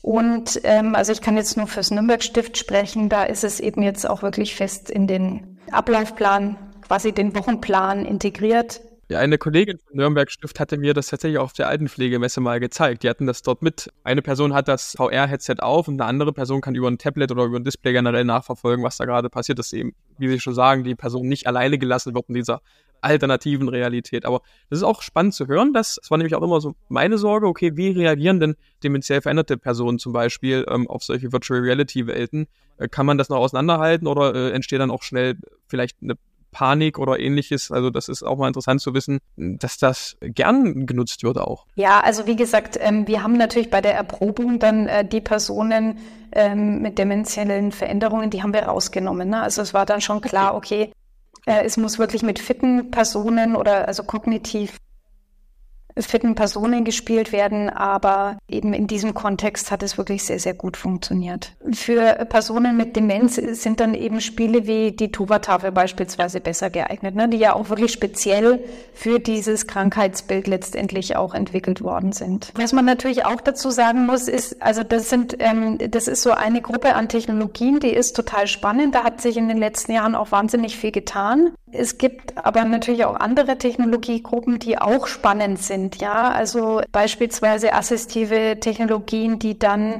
Und 0.00 0.60
ähm, 0.64 0.94
also 0.94 1.12
ich 1.12 1.20
kann 1.20 1.36
jetzt 1.36 1.56
nur 1.56 1.66
fürs 1.66 1.90
Nürnberg-Stift 1.90 2.56
sprechen, 2.56 3.08
da 3.08 3.24
ist 3.24 3.44
es 3.44 3.60
eben 3.60 3.82
jetzt 3.82 4.08
auch 4.08 4.22
wirklich 4.22 4.54
fest 4.54 4.90
in 4.90 5.06
den 5.06 5.58
Ablaufplan 5.70 6.56
quasi 6.86 7.12
den 7.12 7.34
Wochenplan 7.34 8.04
integriert, 8.04 8.80
Ja, 9.10 9.18
eine 9.18 9.36
Kollegin 9.36 9.78
von 9.78 9.96
Nürnberg 9.96 10.30
Stift 10.30 10.58
hatte 10.58 10.78
mir 10.78 10.94
das 10.94 11.08
tatsächlich 11.08 11.38
auf 11.38 11.52
der 11.52 11.68
Altenpflegemesse 11.68 12.40
mal 12.40 12.58
gezeigt. 12.58 13.02
Die 13.02 13.10
hatten 13.10 13.26
das 13.26 13.42
dort 13.42 13.60
mit. 13.60 13.90
Eine 14.02 14.22
Person 14.22 14.54
hat 14.54 14.66
das 14.66 14.94
VR-Headset 14.96 15.56
auf 15.60 15.88
und 15.88 16.00
eine 16.00 16.08
andere 16.08 16.32
Person 16.32 16.62
kann 16.62 16.74
über 16.74 16.88
ein 16.88 16.96
Tablet 16.96 17.30
oder 17.30 17.44
über 17.44 17.58
ein 17.58 17.64
Display 17.64 17.92
generell 17.92 18.24
nachverfolgen, 18.24 18.82
was 18.82 18.96
da 18.96 19.04
gerade 19.04 19.28
passiert 19.28 19.58
ist. 19.58 19.74
Eben, 19.74 19.94
wie 20.16 20.28
Sie 20.28 20.40
schon 20.40 20.54
sagen, 20.54 20.84
die 20.84 20.94
Person 20.94 21.28
nicht 21.28 21.46
alleine 21.46 21.76
gelassen 21.76 22.14
wird 22.14 22.28
in 22.28 22.34
dieser 22.34 22.62
alternativen 23.02 23.68
Realität. 23.68 24.24
Aber 24.24 24.40
das 24.70 24.78
ist 24.78 24.82
auch 24.82 25.02
spannend 25.02 25.34
zu 25.34 25.46
hören. 25.46 25.74
Das, 25.74 25.96
das 26.00 26.10
war 26.10 26.16
nämlich 26.16 26.34
auch 26.34 26.42
immer 26.42 26.62
so 26.62 26.74
meine 26.88 27.18
Sorge. 27.18 27.46
Okay, 27.46 27.76
wie 27.76 27.90
reagieren 27.90 28.40
denn 28.40 28.56
dementiell 28.82 29.20
veränderte 29.20 29.58
Personen 29.58 29.98
zum 29.98 30.14
Beispiel 30.14 30.64
ähm, 30.68 30.88
auf 30.88 31.04
solche 31.04 31.30
Virtual 31.30 31.60
Reality 31.60 32.06
Welten? 32.06 32.46
Äh, 32.78 32.88
kann 32.88 33.04
man 33.04 33.18
das 33.18 33.28
noch 33.28 33.38
auseinanderhalten 33.38 34.08
oder 34.08 34.34
äh, 34.34 34.52
entsteht 34.52 34.80
dann 34.80 34.90
auch 34.90 35.02
schnell 35.02 35.36
vielleicht 35.66 35.98
eine 36.02 36.14
Panik 36.54 36.98
oder 36.98 37.18
ähnliches. 37.20 37.70
Also 37.70 37.90
das 37.90 38.08
ist 38.08 38.22
auch 38.22 38.38
mal 38.38 38.46
interessant 38.46 38.80
zu 38.80 38.94
wissen, 38.94 39.18
dass 39.36 39.76
das 39.76 40.16
gern 40.20 40.86
genutzt 40.86 41.22
wird 41.24 41.36
auch. 41.36 41.66
Ja, 41.74 42.00
also 42.00 42.26
wie 42.26 42.36
gesagt, 42.36 42.78
ähm, 42.80 43.06
wir 43.06 43.22
haben 43.22 43.36
natürlich 43.36 43.70
bei 43.70 43.80
der 43.80 43.94
Erprobung 43.94 44.58
dann 44.58 44.86
äh, 44.86 45.04
die 45.04 45.20
Personen 45.20 45.98
ähm, 46.32 46.80
mit 46.80 46.98
dementiellen 46.98 47.72
Veränderungen, 47.72 48.30
die 48.30 48.42
haben 48.42 48.54
wir 48.54 48.62
rausgenommen. 48.62 49.28
Ne? 49.28 49.42
Also 49.42 49.60
es 49.60 49.74
war 49.74 49.84
dann 49.84 50.00
schon 50.00 50.20
klar, 50.20 50.54
okay, 50.54 50.92
äh, 51.44 51.64
es 51.64 51.76
muss 51.76 51.98
wirklich 51.98 52.22
mit 52.22 52.38
fitten 52.38 52.90
Personen 52.90 53.56
oder 53.56 53.88
also 53.88 54.04
kognitiv 54.04 54.76
fitten 55.96 56.34
Personen 56.34 56.84
gespielt 56.84 57.32
werden, 57.32 57.70
aber 57.70 58.38
eben 58.48 58.72
in 58.72 58.86
diesem 58.86 59.14
Kontext 59.14 59.70
hat 59.70 59.82
es 59.82 59.96
wirklich 59.96 60.24
sehr, 60.24 60.38
sehr 60.38 60.54
gut 60.54 60.76
funktioniert. 60.76 61.52
Für 61.72 62.26
Personen 62.28 62.76
mit 62.76 62.96
Demenz 62.96 63.36
sind 63.36 63.80
dann 63.80 63.94
eben 63.94 64.20
Spiele 64.20 64.66
wie 64.66 64.92
die 64.92 65.12
Tuva-Tafel 65.12 65.72
beispielsweise 65.72 66.40
besser 66.40 66.70
geeignet, 66.70 67.14
ne, 67.14 67.28
die 67.28 67.36
ja 67.36 67.54
auch 67.54 67.68
wirklich 67.68 67.92
speziell 67.92 68.64
für 68.92 69.20
dieses 69.20 69.66
Krankheitsbild 69.66 70.46
letztendlich 70.46 71.16
auch 71.16 71.34
entwickelt 71.34 71.82
worden 71.82 72.12
sind. 72.12 72.52
Was 72.56 72.72
man 72.72 72.84
natürlich 72.84 73.24
auch 73.24 73.40
dazu 73.40 73.70
sagen 73.70 74.06
muss, 74.06 74.28
ist, 74.28 74.60
also 74.62 74.82
das 74.82 75.08
sind, 75.08 75.36
ähm, 75.38 75.78
das 75.90 76.08
ist 76.08 76.22
so 76.22 76.32
eine 76.32 76.60
Gruppe 76.60 76.94
an 76.94 77.08
Technologien, 77.08 77.80
die 77.80 77.90
ist 77.90 78.14
total 78.16 78.46
spannend. 78.46 78.94
Da 78.94 79.04
hat 79.04 79.20
sich 79.20 79.36
in 79.36 79.48
den 79.48 79.58
letzten 79.58 79.92
Jahren 79.92 80.14
auch 80.14 80.32
wahnsinnig 80.32 80.76
viel 80.76 80.90
getan. 80.90 81.52
Es 81.70 81.98
gibt 81.98 82.38
aber 82.38 82.64
natürlich 82.64 83.04
auch 83.04 83.16
andere 83.16 83.58
Technologiegruppen, 83.58 84.60
die 84.60 84.78
auch 84.78 85.06
spannend 85.08 85.60
sind. 85.60 85.83
Ja, 85.96 86.30
also 86.30 86.80
beispielsweise 86.92 87.72
assistive 87.74 88.58
Technologien, 88.60 89.38
die 89.38 89.58
dann 89.58 89.98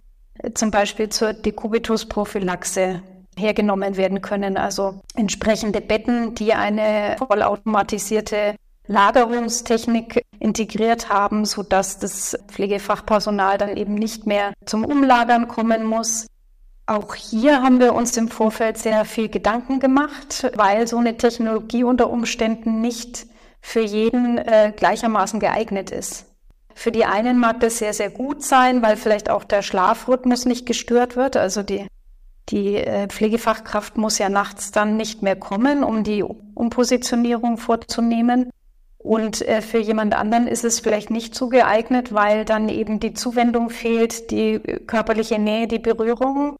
zum 0.55 0.71
Beispiel 0.71 1.09
zur 1.09 1.33
Dekubitusprophylaxe 1.33 3.03
hergenommen 3.37 3.97
werden 3.97 4.23
können. 4.23 4.57
Also 4.57 5.01
entsprechende 5.17 5.81
Betten, 5.81 6.35
die 6.35 6.55
eine 6.55 7.17
vollautomatisierte 7.19 8.57
Lagerungstechnik 8.87 10.25
integriert 10.39 11.09
haben, 11.09 11.45
so 11.45 11.63
dass 11.63 11.99
das 11.99 12.39
Pflegefachpersonal 12.49 13.57
dann 13.59 13.77
eben 13.77 13.95
nicht 13.95 14.27
mehr 14.27 14.53
zum 14.67 14.85
Umlagern 14.85 15.49
kommen 15.49 15.85
muss. 15.85 16.27
Auch 16.87 17.15
hier 17.15 17.63
haben 17.63 17.81
wir 17.81 17.95
uns 17.95 18.15
im 18.19 18.29
Vorfeld 18.29 18.77
sehr 18.77 19.07
viel 19.07 19.31
Gedanken 19.31 19.81
gemacht, 19.81 20.51
weil 20.55 20.87
so 20.87 20.99
eine 20.99 21.17
Technologie 21.17 21.83
unter 21.83 22.11
Umständen 22.11 22.83
nicht 22.83 23.27
für 23.65 23.81
jeden 23.81 24.37
äh, 24.37 24.75
gleichermaßen 24.77 25.41
geeignet 25.41 25.91
ist. 25.91 26.27
Für 26.75 26.93
die 26.93 27.07
einen 27.07 27.41
mag 27.41 27.61
das 27.61 27.79
sehr, 27.79 27.95
sehr 27.95 28.11
gut 28.11 28.45
sein, 28.45 28.83
weil 28.83 28.99
vielleicht 28.99 29.31
auch 29.31 29.43
der 29.43 29.63
Schlafrhythmus 29.63 30.45
nicht 30.45 30.67
gestört 30.67 31.17
wird. 31.17 31.39
Also 31.39 31.63
die, 31.63 31.87
die 32.51 32.77
äh, 32.77 33.09
Pflegefachkraft 33.09 33.97
muss 33.97 34.19
ja 34.19 34.29
nachts 34.29 34.71
dann 34.71 34.99
nicht 34.99 35.23
mehr 35.23 35.35
kommen, 35.35 35.83
um 35.83 36.05
die 36.05 36.23
Umpositionierung 36.23 37.57
vorzunehmen. 37.57 38.51
Und 38.99 39.41
äh, 39.49 39.63
für 39.63 39.79
jemand 39.79 40.15
anderen 40.15 40.47
ist 40.47 40.65
es 40.65 40.81
vielleicht 40.81 41.11
nicht 41.11 41.35
so 41.35 41.49
geeignet, 41.49 42.13
weil 42.13 42.45
dann 42.45 42.69
eben 42.69 43.01
die 43.01 43.15
Zuwendung 43.15 43.71
fehlt, 43.71 44.31
die 44.31 44.59
körperliche 44.87 45.39
Nähe, 45.39 45.67
die 45.67 45.79
Berührung. 45.79 46.59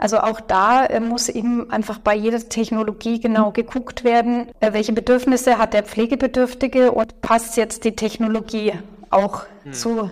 Also 0.00 0.18
auch 0.20 0.40
da 0.40 0.86
äh, 0.86 0.98
muss 0.98 1.28
eben 1.28 1.70
einfach 1.70 1.98
bei 1.98 2.14
jeder 2.14 2.38
Technologie 2.38 3.20
genau 3.20 3.50
geguckt 3.50 4.02
werden, 4.02 4.48
äh, 4.60 4.72
welche 4.72 4.94
Bedürfnisse 4.94 5.58
hat 5.58 5.74
der 5.74 5.82
Pflegebedürftige 5.82 6.92
und 6.92 7.20
passt 7.20 7.58
jetzt 7.58 7.84
die 7.84 7.94
Technologie 7.94 8.72
auch 9.10 9.42
hm. 9.64 9.72
zu 9.74 10.10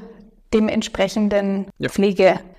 dem 0.53 0.69
entsprechenden 0.69 1.69
ja. 1.79 1.89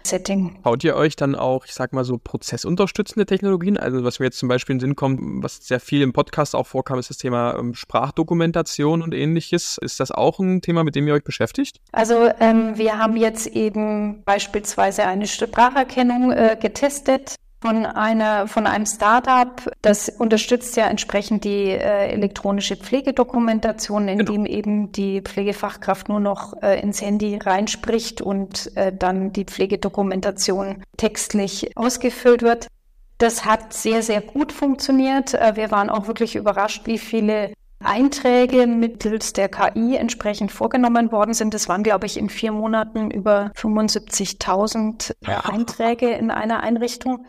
Pflegesetting. 0.03 0.59
Baut 0.63 0.83
ihr 0.83 0.95
euch 0.95 1.15
dann 1.15 1.35
auch, 1.35 1.65
ich 1.65 1.73
sag 1.73 1.93
mal 1.93 2.03
so, 2.03 2.17
prozessunterstützende 2.17 3.25
Technologien? 3.25 3.77
Also 3.77 4.03
was 4.03 4.19
mir 4.19 4.25
jetzt 4.25 4.39
zum 4.39 4.49
Beispiel 4.49 4.73
in 4.73 4.79
den 4.79 4.89
Sinn 4.89 4.95
kommt, 4.95 5.43
was 5.43 5.57
sehr 5.57 5.79
viel 5.79 6.01
im 6.01 6.13
Podcast 6.13 6.55
auch 6.55 6.67
vorkam, 6.67 6.99
ist 6.99 7.09
das 7.09 7.17
Thema 7.17 7.55
ähm, 7.57 7.73
Sprachdokumentation 7.73 9.01
und 9.01 9.13
ähnliches. 9.13 9.77
Ist 9.81 9.99
das 9.99 10.11
auch 10.11 10.39
ein 10.39 10.61
Thema, 10.61 10.83
mit 10.83 10.95
dem 10.95 11.07
ihr 11.07 11.13
euch 11.13 11.23
beschäftigt? 11.23 11.81
Also 11.91 12.29
ähm, 12.39 12.77
wir 12.77 12.97
haben 12.97 13.17
jetzt 13.17 13.47
eben 13.47 14.23
beispielsweise 14.23 15.05
eine 15.05 15.27
Spracherkennung 15.27 16.31
äh, 16.31 16.57
getestet 16.59 17.35
von 17.61 17.85
einer 17.85 18.47
von 18.47 18.67
einem 18.67 18.85
Startup, 18.85 19.69
das 19.81 20.09
unterstützt 20.09 20.77
ja 20.77 20.87
entsprechend 20.87 21.43
die 21.43 21.67
äh, 21.69 22.07
elektronische 22.11 22.77
Pflegedokumentation, 22.77 24.07
indem 24.07 24.45
genau. 24.45 24.57
eben 24.57 24.91
die 24.93 25.21
Pflegefachkraft 25.21 26.07
nur 26.07 26.21
noch 26.21 26.53
äh, 26.61 26.79
ins 26.81 27.01
Handy 27.01 27.37
reinspricht 27.37 28.21
und 28.21 28.75
äh, 28.75 28.93
dann 28.97 29.33
die 29.33 29.43
Pflegedokumentation 29.43 30.83
textlich 30.97 31.75
ausgefüllt 31.75 32.41
wird. 32.41 32.67
Das 33.17 33.43
hat 33.43 33.73
sehr, 33.73 34.01
sehr 34.03 34.21
gut 34.21 34.53
funktioniert. 34.53 35.33
Äh, 35.33 35.57
wir 35.57 35.71
waren 35.71 35.89
auch 35.89 36.07
wirklich 36.07 36.37
überrascht, 36.37 36.87
wie 36.87 36.97
viele 36.97 37.51
Einträge 37.83 38.67
mittels 38.67 39.33
der 39.33 39.47
KI 39.49 39.95
entsprechend 39.95 40.51
vorgenommen 40.51 41.11
worden 41.11 41.33
sind. 41.33 41.53
Das 41.53 41.69
waren, 41.69 41.83
glaube 41.83 42.05
ich, 42.05 42.17
in 42.17 42.29
vier 42.29 42.51
Monaten 42.51 43.09
über 43.09 43.51
75.000 43.55 45.13
ja. 45.25 45.39
Einträge 45.45 46.09
in 46.09 46.29
einer 46.29 46.61
Einrichtung. 46.61 47.25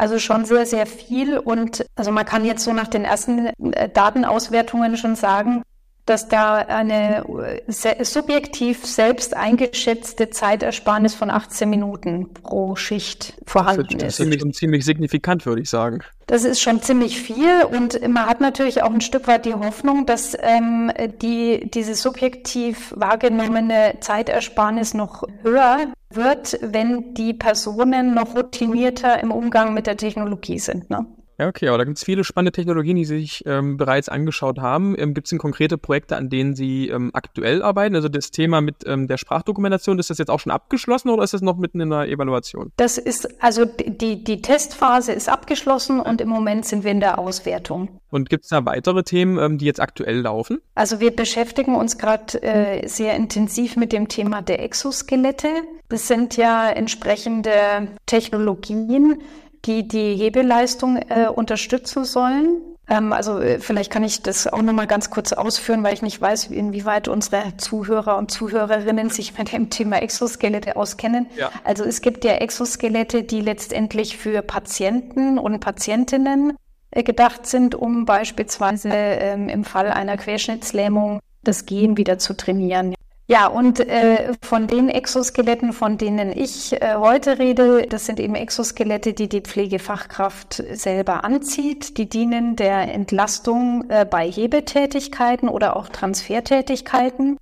Also 0.00 0.18
schon 0.18 0.46
sehr, 0.46 0.64
sehr 0.64 0.86
viel. 0.86 1.36
Und 1.36 1.84
also 1.94 2.10
man 2.10 2.24
kann 2.24 2.46
jetzt 2.46 2.64
so 2.64 2.72
nach 2.72 2.88
den 2.88 3.04
ersten 3.04 3.48
äh, 3.74 3.86
Datenauswertungen 3.90 4.96
schon 4.96 5.14
sagen, 5.14 5.62
dass 6.10 6.26
da 6.26 6.56
eine 6.56 7.24
äh, 7.68 8.04
subjektiv 8.04 8.84
selbst 8.84 9.36
eingeschätzte 9.36 10.30
Zeitersparnis 10.30 11.14
von 11.14 11.30
18 11.30 11.70
Minuten 11.70 12.32
pro 12.34 12.74
Schicht 12.74 13.34
vorhanden 13.46 13.84
das 13.84 13.92
ist. 13.92 14.02
Das 14.02 14.08
ist 14.08 14.16
ziemlich, 14.16 14.54
ziemlich 14.56 14.84
signifikant, 14.84 15.46
würde 15.46 15.62
ich 15.62 15.70
sagen. 15.70 16.00
Das 16.26 16.44
ist 16.44 16.60
schon 16.60 16.82
ziemlich 16.82 17.20
viel 17.20 17.62
und 17.62 18.00
man 18.08 18.26
hat 18.26 18.40
natürlich 18.40 18.82
auch 18.82 18.92
ein 18.92 19.00
Stück 19.00 19.28
weit 19.28 19.44
die 19.44 19.54
Hoffnung, 19.54 20.04
dass 20.04 20.36
ähm, 20.40 20.90
die, 21.22 21.70
diese 21.72 21.94
subjektiv 21.94 22.92
wahrgenommene 22.96 23.94
Zeitersparnis 24.00 24.94
noch 24.94 25.22
höher 25.42 25.92
wird, 26.12 26.58
wenn 26.60 27.14
die 27.14 27.34
Personen 27.34 28.14
noch 28.14 28.34
routinierter 28.34 29.22
im 29.22 29.30
Umgang 29.30 29.74
mit 29.74 29.86
der 29.86 29.96
Technologie 29.96 30.58
sind. 30.58 30.90
Ne? 30.90 31.06
Ja, 31.40 31.48
okay, 31.48 31.68
aber 31.68 31.78
da 31.78 31.84
gibt 31.84 31.96
es 31.96 32.04
viele 32.04 32.22
spannende 32.22 32.52
Technologien, 32.52 32.96
die 32.96 33.06
Sie 33.06 33.18
sich 33.18 33.46
ähm, 33.46 33.78
bereits 33.78 34.10
angeschaut 34.10 34.58
haben. 34.58 34.94
Ähm, 34.98 35.14
gibt 35.14 35.26
es 35.26 35.30
denn 35.30 35.38
konkrete 35.38 35.78
Projekte, 35.78 36.16
an 36.16 36.28
denen 36.28 36.54
Sie 36.54 36.88
ähm, 36.88 37.12
aktuell 37.14 37.62
arbeiten? 37.62 37.94
Also 37.94 38.10
das 38.10 38.30
Thema 38.30 38.60
mit 38.60 38.86
ähm, 38.86 39.08
der 39.08 39.16
Sprachdokumentation, 39.16 39.98
ist 39.98 40.10
das 40.10 40.18
jetzt 40.18 40.28
auch 40.28 40.38
schon 40.38 40.52
abgeschlossen 40.52 41.08
oder 41.08 41.22
ist 41.22 41.32
das 41.32 41.40
noch 41.40 41.56
mitten 41.56 41.80
in 41.80 41.88
der 41.88 42.08
Evaluation? 42.08 42.72
Das 42.76 42.98
ist, 42.98 43.42
also 43.42 43.64
die, 43.64 44.22
die 44.22 44.42
Testphase 44.42 45.12
ist 45.12 45.30
abgeschlossen 45.30 46.00
und 46.00 46.20
im 46.20 46.28
Moment 46.28 46.66
sind 46.66 46.84
wir 46.84 46.90
in 46.90 47.00
der 47.00 47.18
Auswertung. 47.18 47.88
Und 48.10 48.28
gibt 48.28 48.44
es 48.44 48.50
da 48.50 48.66
weitere 48.66 49.02
Themen, 49.02 49.38
ähm, 49.38 49.56
die 49.56 49.64
jetzt 49.64 49.80
aktuell 49.80 50.20
laufen? 50.20 50.60
Also 50.74 51.00
wir 51.00 51.16
beschäftigen 51.16 51.74
uns 51.74 51.96
gerade 51.96 52.42
äh, 52.42 52.86
sehr 52.86 53.16
intensiv 53.16 53.76
mit 53.76 53.94
dem 53.94 54.08
Thema 54.08 54.42
der 54.42 54.62
Exoskelette. 54.62 55.48
Das 55.88 56.06
sind 56.06 56.36
ja 56.36 56.68
entsprechende 56.68 57.88
Technologien, 58.04 59.22
die 59.64 59.86
die 59.86 60.14
Hebelleistung 60.16 60.96
äh, 60.96 61.28
unterstützen 61.28 62.04
sollen. 62.04 62.60
Ähm, 62.88 63.12
also 63.12 63.38
äh, 63.38 63.60
vielleicht 63.60 63.90
kann 63.90 64.02
ich 64.02 64.22
das 64.22 64.46
auch 64.46 64.62
nochmal 64.62 64.86
ganz 64.86 65.10
kurz 65.10 65.32
ausführen, 65.32 65.82
weil 65.82 65.94
ich 65.94 66.02
nicht 66.02 66.20
weiß, 66.20 66.48
inwieweit 66.48 67.08
unsere 67.08 67.56
Zuhörer 67.56 68.18
und 68.18 68.30
Zuhörerinnen 68.30 69.10
sich 69.10 69.38
mit 69.38 69.52
dem 69.52 69.70
Thema 69.70 70.02
Exoskelette 70.02 70.76
auskennen. 70.76 71.26
Ja. 71.36 71.50
Also 71.64 71.84
es 71.84 72.02
gibt 72.02 72.24
ja 72.24 72.32
Exoskelette, 72.32 73.22
die 73.22 73.40
letztendlich 73.40 74.16
für 74.16 74.42
Patienten 74.42 75.38
und 75.38 75.60
Patientinnen 75.60 76.56
äh, 76.90 77.02
gedacht 77.04 77.46
sind, 77.46 77.74
um 77.74 78.04
beispielsweise 78.04 78.90
ähm, 78.92 79.48
im 79.48 79.64
Fall 79.64 79.90
einer 79.90 80.16
Querschnittslähmung 80.16 81.20
das 81.42 81.64
Gehen 81.64 81.96
wieder 81.96 82.18
zu 82.18 82.36
trainieren. 82.36 82.94
Ja, 83.30 83.46
und 83.46 83.78
äh, 83.78 84.32
von 84.42 84.66
den 84.66 84.88
Exoskeletten, 84.88 85.72
von 85.72 85.98
denen 85.98 86.36
ich 86.36 86.72
äh, 86.72 86.96
heute 86.96 87.38
rede, 87.38 87.86
das 87.86 88.04
sind 88.06 88.18
eben 88.18 88.34
Exoskelette, 88.34 89.12
die 89.12 89.28
die 89.28 89.40
Pflegefachkraft 89.40 90.64
selber 90.72 91.22
anzieht. 91.22 91.96
Die 91.96 92.08
dienen 92.08 92.56
der 92.56 92.92
Entlastung 92.92 93.88
äh, 93.88 94.04
bei 94.04 94.28
Hebetätigkeiten 94.28 95.48
oder 95.48 95.76
auch 95.76 95.88
Transfertätigkeiten. 95.90 97.36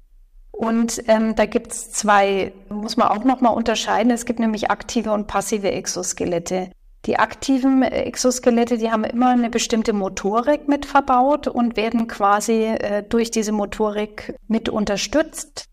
Und 0.50 1.04
ähm, 1.08 1.34
da 1.36 1.46
gibt's 1.46 1.90
zwei, 1.90 2.52
muss 2.68 2.98
man 2.98 3.08
auch 3.08 3.24
nochmal 3.24 3.54
unterscheiden. 3.54 4.12
Es 4.12 4.26
gibt 4.26 4.40
nämlich 4.40 4.70
aktive 4.70 5.12
und 5.12 5.26
passive 5.26 5.72
Exoskelette. 5.72 6.70
Die 7.06 7.18
aktiven 7.18 7.82
Exoskelette, 7.82 8.76
die 8.76 8.90
haben 8.90 9.04
immer 9.04 9.30
eine 9.30 9.48
bestimmte 9.48 9.94
Motorik 9.94 10.68
mit 10.68 10.84
verbaut 10.84 11.48
und 11.48 11.78
werden 11.78 12.08
quasi 12.08 12.64
äh, 12.64 13.02
durch 13.08 13.30
diese 13.30 13.52
Motorik 13.52 14.34
mit 14.48 14.68
unterstützt. 14.68 15.67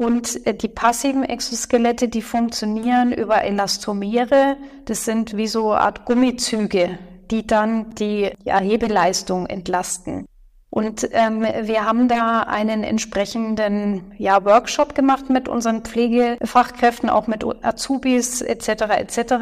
Und 0.00 0.46
äh, 0.46 0.54
die 0.54 0.68
passiven 0.68 1.24
Exoskelette, 1.24 2.08
die 2.08 2.22
funktionieren 2.22 3.12
über 3.12 3.44
Elastomere. 3.44 4.56
Das 4.86 5.04
sind 5.04 5.36
wie 5.36 5.46
so 5.46 5.72
eine 5.72 5.82
Art 5.82 6.06
Gummizüge, 6.06 6.98
die 7.30 7.46
dann 7.46 7.94
die 7.96 8.30
Erhebeleistung 8.46 9.44
entlasten. 9.44 10.24
Und 10.70 11.06
ähm, 11.12 11.42
wir 11.42 11.84
haben 11.84 12.08
da 12.08 12.40
einen 12.44 12.82
entsprechenden 12.82 14.14
ja, 14.16 14.42
Workshop 14.42 14.94
gemacht 14.94 15.28
mit 15.28 15.50
unseren 15.50 15.82
Pflegefachkräften, 15.82 17.10
auch 17.10 17.26
mit 17.26 17.44
Azubis 17.62 18.40
etc. 18.40 18.68
etc. 18.68 19.34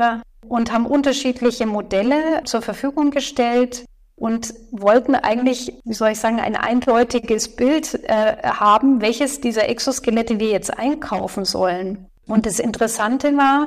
und 0.49 0.73
haben 0.73 0.87
unterschiedliche 0.87 1.67
Modelle 1.67 2.43
zur 2.47 2.62
Verfügung 2.62 3.12
gestellt 3.12 3.85
und 4.18 4.52
wollten 4.70 5.14
eigentlich, 5.14 5.72
wie 5.84 5.94
soll 5.94 6.10
ich 6.10 6.20
sagen, 6.20 6.40
ein 6.40 6.56
eindeutiges 6.56 7.54
Bild 7.54 7.94
äh, 8.04 8.37
haben, 8.42 9.00
welches 9.00 9.40
dieser 9.40 9.68
Exoskelette 9.68 10.40
wir 10.40 10.50
jetzt 10.50 10.76
einkaufen 10.76 11.44
sollen. 11.44 12.06
Und 12.26 12.46
das 12.46 12.58
Interessante 12.58 13.37
war, 13.37 13.66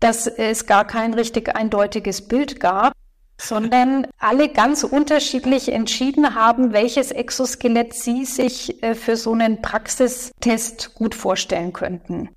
dass 0.00 0.26
es 0.26 0.66
gar 0.66 0.86
kein 0.86 1.14
richtig 1.14 1.56
eindeutiges 1.56 2.28
Bild 2.28 2.60
gab, 2.60 2.92
sondern 3.38 4.06
alle 4.18 4.48
ganz 4.48 4.82
unterschiedlich 4.84 5.70
entschieden 5.72 6.34
haben, 6.34 6.72
welches 6.72 7.10
Exoskelett 7.10 7.94
sie 7.94 8.24
sich 8.24 8.82
äh, 8.82 8.94
für 8.94 9.16
so 9.16 9.32
einen 9.32 9.62
Praxistest 9.62 10.94
gut 10.94 11.14
vorstellen 11.14 11.72
könnten. 11.72 12.30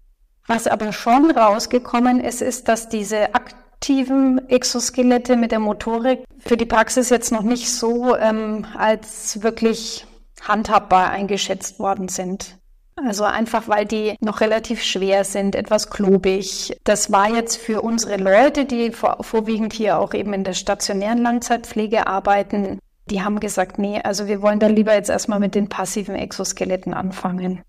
Was 0.48 0.68
aber 0.68 0.92
schon 0.92 1.30
rausgekommen 1.32 2.20
ist, 2.22 2.42
ist, 2.42 2.68
dass 2.68 2.90
diese 2.90 3.36
aktiven 3.80 4.50
Exoskelette 4.50 5.38
mit 5.38 5.54
der 5.54 5.60
Motorik 5.60 6.26
für 6.38 6.58
die 6.58 6.66
Praxis 6.66 7.10
jetzt 7.10 7.32
noch 7.32 7.44
nicht 7.44 7.72
so 7.72 8.14
ähm, 8.18 8.66
als 8.78 9.42
wirklich 9.42 10.06
handhabbar 10.42 11.12
eingeschätzt 11.12 11.80
worden 11.80 12.10
sind. 12.10 12.58
Also 12.98 13.24
einfach, 13.24 13.70
weil 13.70 13.86
die 13.86 14.16
noch 14.20 14.42
relativ 14.42 14.84
schwer 14.84 15.24
sind, 15.24 15.56
etwas 15.56 15.90
klobig. 15.90 16.78
Das 16.84 17.14
war 17.14 17.34
jetzt 17.34 17.56
für 17.56 17.82
unsere 17.82 18.18
Leute, 18.18 18.66
die 18.66 18.92
vor, 18.92 19.20
vorwiegend 19.22 19.72
hier 19.72 19.98
auch 19.98 20.14
eben 20.14 20.34
in 20.34 20.44
der 20.44 20.54
stationären 20.54 21.20
Langzeitpflege 21.24 22.06
arbeiten, 22.06 22.80
die 23.10 23.22
haben 23.22 23.40
gesagt, 23.40 23.80
nee, 23.80 24.02
also 24.04 24.28
wir 24.28 24.42
wollen 24.42 24.60
da 24.60 24.68
lieber 24.68 24.94
jetzt 24.94 25.10
erstmal 25.10 25.40
mit 25.40 25.56
den 25.56 25.70
passiven 25.70 26.16
Exoskeletten 26.16 26.94
anfangen. 26.94 27.62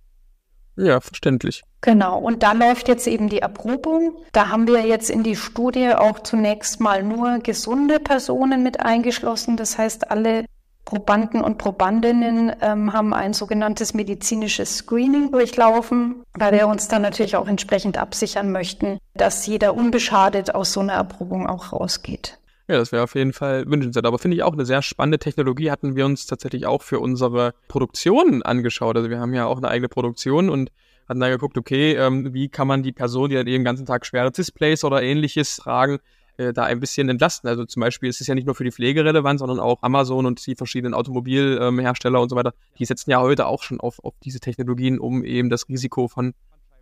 Ja, 0.77 1.01
verständlich. 1.01 1.63
Genau, 1.81 2.19
und 2.19 2.43
da 2.43 2.53
läuft 2.53 2.89
jetzt 2.89 3.07
eben 3.07 3.29
die 3.29 3.41
Erprobung. 3.41 4.17
Da 4.33 4.49
haben 4.49 4.67
wir 4.67 4.87
jetzt 4.87 5.11
in 5.11 5.23
die 5.23 5.37
Studie 5.37 5.95
auch 5.95 6.21
zunächst 6.21 6.81
mal 6.81 7.03
nur 7.03 7.39
gesunde 7.39 8.01
Personen 8.01 8.63
mit 8.63 8.81
eingeschlossen. 8.81 9.57
Das 9.57 9.79
heißt, 9.79 10.11
alle 10.11 10.45
Probanden 10.85 11.41
und 11.41 11.57
Probandinnen 11.57 12.53
ähm, 12.61 12.93
haben 12.93 13.15
ein 13.15 13.33
sogenanntes 13.33 13.95
medizinisches 13.95 14.79
Screening 14.79 15.31
durchlaufen, 15.31 16.25
weil 16.35 16.53
wir 16.53 16.67
uns 16.67 16.89
dann 16.89 17.03
natürlich 17.03 17.37
auch 17.37 17.47
entsprechend 17.47 17.97
absichern 17.97 18.51
möchten, 18.51 18.99
dass 19.15 19.47
jeder 19.47 19.75
unbeschadet 19.75 20.55
aus 20.55 20.73
so 20.73 20.81
einer 20.81 20.95
Erprobung 20.95 21.47
auch 21.47 21.73
rausgeht. 21.73 22.40
Ja, 22.71 22.77
das 22.77 22.93
wäre 22.93 23.03
auf 23.03 23.17
jeden 23.17 23.33
Fall 23.33 23.69
wünschenswert. 23.69 24.07
Aber 24.07 24.21
finde 24.21 24.37
ich 24.37 24.45
auch 24.45 24.53
eine 24.53 24.65
sehr 24.65 24.81
spannende 24.81 25.19
Technologie. 25.19 25.73
Hatten 25.73 25.97
wir 25.97 26.07
uns 26.07 26.27
tatsächlich 26.27 26.67
auch 26.67 26.83
für 26.83 27.01
unsere 27.01 27.53
Produktion 27.67 28.45
angeschaut. 28.45 28.97
Also 28.97 29.11
wir 29.11 29.19
haben 29.19 29.35
ja 29.35 29.47
auch 29.47 29.57
eine 29.57 29.67
eigene 29.67 29.89
Produktion 29.89 30.49
und 30.49 30.71
hatten 31.09 31.19
da 31.19 31.29
geguckt, 31.31 31.59
okay, 31.59 31.95
ähm, 31.95 32.33
wie 32.33 32.49
kann 32.49 32.69
man 32.69 32.85
die 32.85 32.93
Person, 32.93 33.29
die 33.29 33.35
dann 33.35 33.49
eben 33.49 33.63
den 33.63 33.65
ganzen 33.65 33.87
Tag 33.87 34.07
schwere 34.07 34.31
Displays 34.31 34.85
oder 34.85 35.03
ähnliches 35.03 35.57
tragen, 35.57 35.99
äh, 36.37 36.53
da 36.53 36.63
ein 36.63 36.79
bisschen 36.79 37.09
entlasten. 37.09 37.51
Also 37.51 37.65
zum 37.65 37.81
Beispiel 37.81 38.09
ist 38.09 38.21
es 38.21 38.29
ja 38.29 38.37
nicht 38.37 38.47
nur 38.47 38.55
für 38.55 38.63
die 38.63 38.71
Pflege 38.71 39.05
relevant, 39.05 39.41
sondern 39.41 39.59
auch 39.59 39.83
Amazon 39.83 40.25
und 40.25 40.47
die 40.47 40.55
verschiedenen 40.55 40.95
Automobilhersteller 40.95 42.19
ähm, 42.19 42.23
und 42.23 42.29
so 42.29 42.37
weiter, 42.37 42.55
die 42.79 42.85
setzen 42.85 43.11
ja 43.11 43.21
heute 43.21 43.47
auch 43.47 43.65
schon 43.65 43.81
auf, 43.81 43.99
auf 44.05 44.15
diese 44.23 44.39
Technologien, 44.39 45.01
um 45.01 45.25
eben 45.25 45.51
das 45.51 45.69
Risiko 45.69 46.07
von 46.07 46.35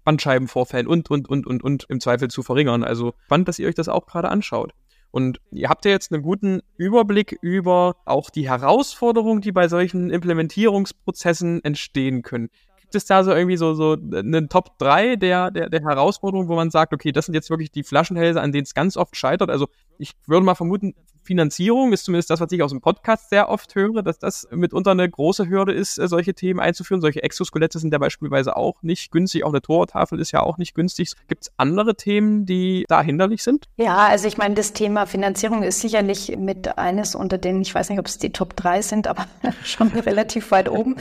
Bandscheibenvorfällen 0.05 0.87
und, 0.87 1.11
und, 1.11 1.31
und, 1.31 1.47
und, 1.47 1.65
und 1.65 1.87
im 1.89 1.99
Zweifel 2.01 2.29
zu 2.29 2.43
verringern. 2.43 2.85
Also 2.85 3.15
spannend, 3.25 3.49
dass 3.49 3.59
ihr 3.59 3.69
euch 3.69 3.75
das 3.75 3.89
auch 3.89 4.05
gerade 4.05 4.29
anschaut. 4.29 4.75
Und 5.11 5.41
ihr 5.51 5.69
habt 5.69 5.85
ja 5.85 5.91
jetzt 5.91 6.13
einen 6.13 6.23
guten 6.23 6.61
Überblick 6.77 7.39
über 7.41 7.97
auch 8.05 8.31
die 8.31 8.49
Herausforderungen, 8.49 9.41
die 9.41 9.53
bei 9.53 9.69
solchen 9.69 10.11
Implementierungsprozessen 10.11 11.65
entstehen 11.65 12.23
können 12.23 12.51
gibt 12.89 12.95
es 12.95 13.05
da 13.05 13.23
so 13.23 13.33
irgendwie 13.33 13.59
so, 13.59 13.75
so 13.75 13.93
einen 13.93 14.49
Top 14.49 14.79
3 14.79 15.17
der, 15.17 15.51
der, 15.51 15.69
der 15.69 15.83
Herausforderungen, 15.83 16.49
wo 16.49 16.57
man 16.57 16.71
sagt, 16.71 16.95
okay, 16.95 17.13
das 17.13 17.27
sind 17.27 17.35
jetzt 17.35 17.51
wirklich 17.51 17.71
die 17.71 17.83
Flaschenhälse, 17.83 18.41
an 18.41 18.51
denen 18.51 18.63
es 18.63 18.73
ganz 18.73 18.97
oft 18.97 19.15
scheitert? 19.15 19.51
Also 19.51 19.69
ich 19.99 20.13
würde 20.27 20.47
mal 20.47 20.55
vermuten, 20.55 20.95
Finanzierung 21.29 21.93
ist 21.93 22.07
zumindest 22.07 22.31
das, 22.31 22.41
was 22.41 22.51
ich 22.53 22.63
aus 22.63 22.71
dem 22.71 22.81
Podcast 22.81 23.29
sehr 23.29 23.51
oft 23.51 23.75
höre, 23.75 24.03
dass 24.03 24.19
das 24.19 24.49
mitunter 24.51 24.93
eine 24.93 25.09
große 25.09 25.47
Hürde 25.47 25.75
ist, 25.75 25.99
äh, 25.99 26.09
solche 26.09 26.33
Themen 26.33 26.59
einzuführen. 26.59 27.03
Solche 27.03 27.23
Exoskelette 27.23 27.79
sind 27.79 27.93
ja 27.93 27.99
beispielsweise 27.99 28.57
auch 28.57 28.83
nicht 28.83 29.13
günstig. 29.13 29.45
Auch 29.45 29.51
eine 29.51 29.61
Tortafel 29.61 30.21
ist 30.21 30.33
ja 30.33 30.41
auch 30.41 30.57
nicht 30.57 30.75
günstig. 30.75 31.13
Gibt 31.29 31.43
es 31.43 31.53
andere 31.59 31.97
Themen, 31.97 32.47
die 32.47 32.87
da 32.89 33.03
hinderlich 33.03 33.43
sind? 33.43 33.67
Ja, 33.77 34.07
also 34.07 34.27
ich 34.27 34.39
meine, 34.39 34.55
das 34.55 34.73
Thema 34.73 35.05
Finanzierung 35.05 35.63
ist 35.63 35.81
sicherlich 35.81 36.35
mit 36.39 36.79
eines 36.79 37.15
unter 37.15 37.37
den, 37.37 37.61
ich 37.61 37.75
weiß 37.75 37.91
nicht, 37.91 37.99
ob 37.99 38.07
es 38.07 38.17
die 38.17 38.33
Top 38.33 38.57
3 38.57 38.81
sind, 38.81 39.07
aber 39.07 39.27
schon 39.65 39.89
relativ 39.89 40.51
weit 40.51 40.71
oben. 40.71 40.97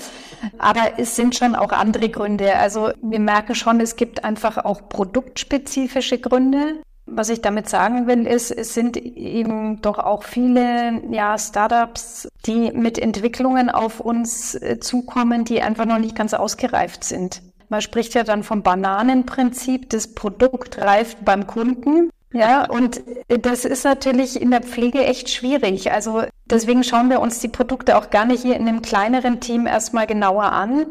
Aber 0.58 1.00
es 1.00 1.16
sind 1.16 1.36
schon 1.36 1.56
auch 1.56 1.72
andere 1.72 2.10
Gründe. 2.10 2.58
Also 2.58 2.92
wir 3.02 3.22
merken 3.22 3.56
schon, 3.56 3.80
es 3.80 3.96
gibt 3.96 4.26
einfach 4.26 4.58
auch 4.58 4.90
produktspezifische 4.90 6.20
Gründe. 6.20 6.82
Was 7.10 7.30
ich 7.30 7.42
damit 7.42 7.70
sagen 7.70 8.06
will, 8.06 8.28
ist, 8.28 8.52
es 8.52 8.74
sind 8.74 8.98
eben 8.98 9.82
doch 9.82 9.98
auch 9.98 10.24
viele 10.24 11.02
ja, 11.10 11.38
Startups, 11.38 12.28
die 12.46 12.72
mit 12.72 13.00
Entwicklungen 13.00 13.70
auf 13.70 14.00
uns 14.00 14.56
äh, 14.56 14.80
zukommen, 14.80 15.46
die 15.46 15.62
einfach 15.62 15.86
noch 15.86 16.00
nicht 16.00 16.16
ganz 16.16 16.34
ausgereift 16.34 17.04
sind. 17.04 17.42
Man 17.70 17.82
spricht 17.82 18.14
ja 18.14 18.24
dann 18.24 18.44
vom 18.44 18.62
Bananenprinzip, 18.62 19.90
das 19.90 20.14
Produkt 20.14 20.80
reift 20.80 21.24
beim 21.26 21.48
Kunden. 21.48 22.10
Ja, 22.34 22.70
und 22.70 23.02
das 23.28 23.66
ist 23.66 23.86
natürlich 23.86 24.42
in 24.42 24.52
der 24.52 24.62
Pflege 24.62 25.04
echt 25.04 25.30
schwierig. 25.30 25.92
Also 25.92 26.24
deswegen 26.46 26.84
schauen 26.84 27.10
wir 27.10 27.22
uns 27.22 27.40
die 27.40 27.48
Produkte 27.48 27.98
auch 27.98 28.10
gar 28.10 28.26
nicht 28.26 28.44
hier 28.44 28.56
in 28.56 28.68
einem 28.68 28.82
kleineren 28.82 29.40
Team 29.40 29.66
erstmal 29.66 30.08
genauer 30.08 30.52
an, 30.52 30.88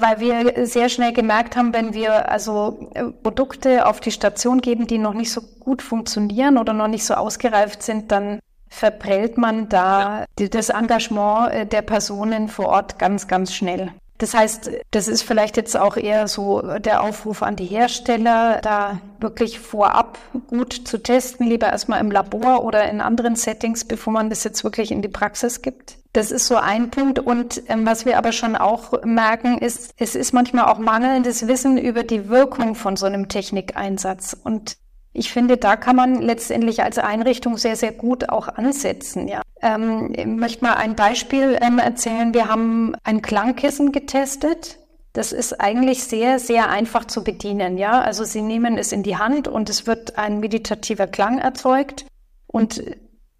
weil 0.00 0.20
wir 0.20 0.66
sehr 0.66 0.88
schnell 0.88 1.12
gemerkt 1.12 1.56
haben, 1.56 1.72
wenn 1.72 1.94
wir 1.94 2.30
also 2.30 2.90
äh, 2.94 3.04
Produkte 3.04 3.86
auf 3.86 4.00
die 4.00 4.10
Station 4.10 4.60
geben, 4.60 4.86
die 4.86 4.98
noch 4.98 5.14
nicht 5.14 5.32
so 5.32 5.42
gut 5.60 5.82
funktionieren 5.82 6.58
oder 6.58 6.72
noch 6.72 6.88
nicht 6.88 7.04
so 7.04 7.14
ausgereift 7.14 7.82
sind, 7.82 8.10
dann 8.12 8.40
verprellt 8.68 9.36
man 9.36 9.68
da 9.68 10.26
ja. 10.38 10.48
das 10.48 10.68
Engagement 10.68 11.52
äh, 11.52 11.66
der 11.66 11.82
Personen 11.82 12.48
vor 12.48 12.66
Ort 12.66 12.98
ganz, 12.98 13.28
ganz 13.28 13.52
schnell. 13.52 13.92
Das 14.20 14.34
heißt, 14.34 14.70
das 14.90 15.08
ist 15.08 15.22
vielleicht 15.22 15.56
jetzt 15.56 15.78
auch 15.78 15.96
eher 15.96 16.28
so 16.28 16.60
der 16.78 17.02
Aufruf 17.02 17.42
an 17.42 17.56
die 17.56 17.64
Hersteller, 17.64 18.60
da 18.60 19.00
wirklich 19.18 19.58
vorab 19.58 20.18
gut 20.46 20.74
zu 20.74 21.02
testen, 21.02 21.46
lieber 21.46 21.68
erstmal 21.68 22.00
im 22.00 22.10
Labor 22.10 22.62
oder 22.62 22.86
in 22.90 23.00
anderen 23.00 23.34
Settings, 23.34 23.86
bevor 23.86 24.12
man 24.12 24.28
das 24.28 24.44
jetzt 24.44 24.62
wirklich 24.62 24.92
in 24.92 25.00
die 25.00 25.08
Praxis 25.08 25.62
gibt. 25.62 25.96
Das 26.12 26.32
ist 26.32 26.46
so 26.46 26.56
ein 26.56 26.90
Punkt. 26.90 27.18
Und 27.20 27.62
ähm, 27.68 27.86
was 27.86 28.04
wir 28.04 28.18
aber 28.18 28.32
schon 28.32 28.56
auch 28.56 29.04
merken, 29.04 29.58
ist, 29.58 29.94
es 29.96 30.16
ist 30.16 30.32
manchmal 30.32 30.66
auch 30.66 30.78
mangelndes 30.78 31.46
Wissen 31.46 31.78
über 31.78 32.02
die 32.02 32.28
Wirkung 32.28 32.74
von 32.74 32.96
so 32.96 33.06
einem 33.06 33.28
Technikeinsatz. 33.28 34.36
Und 34.42 34.76
ich 35.12 35.32
finde, 35.32 35.56
da 35.56 35.76
kann 35.76 35.96
man 35.96 36.20
letztendlich 36.20 36.82
als 36.82 36.98
Einrichtung 36.98 37.56
sehr, 37.56 37.76
sehr 37.76 37.92
gut 37.92 38.28
auch 38.28 38.48
ansetzen. 38.48 39.28
Ja. 39.28 39.42
Ähm, 39.62 40.12
ich 40.16 40.26
möchte 40.26 40.64
mal 40.64 40.74
ein 40.74 40.96
Beispiel 40.96 41.58
ähm, 41.60 41.78
erzählen. 41.78 42.34
Wir 42.34 42.48
haben 42.48 42.96
ein 43.04 43.22
Klangkissen 43.22 43.92
getestet. 43.92 44.78
Das 45.12 45.32
ist 45.32 45.60
eigentlich 45.60 46.04
sehr, 46.04 46.38
sehr 46.38 46.70
einfach 46.70 47.04
zu 47.04 47.24
bedienen. 47.24 47.76
Ja, 47.76 48.00
also 48.00 48.24
Sie 48.24 48.42
nehmen 48.42 48.78
es 48.78 48.92
in 48.92 49.02
die 49.02 49.16
Hand 49.16 49.48
und 49.48 49.68
es 49.68 49.86
wird 49.86 50.18
ein 50.18 50.38
meditativer 50.38 51.08
Klang 51.08 51.38
erzeugt 51.38 52.06
und 52.46 52.82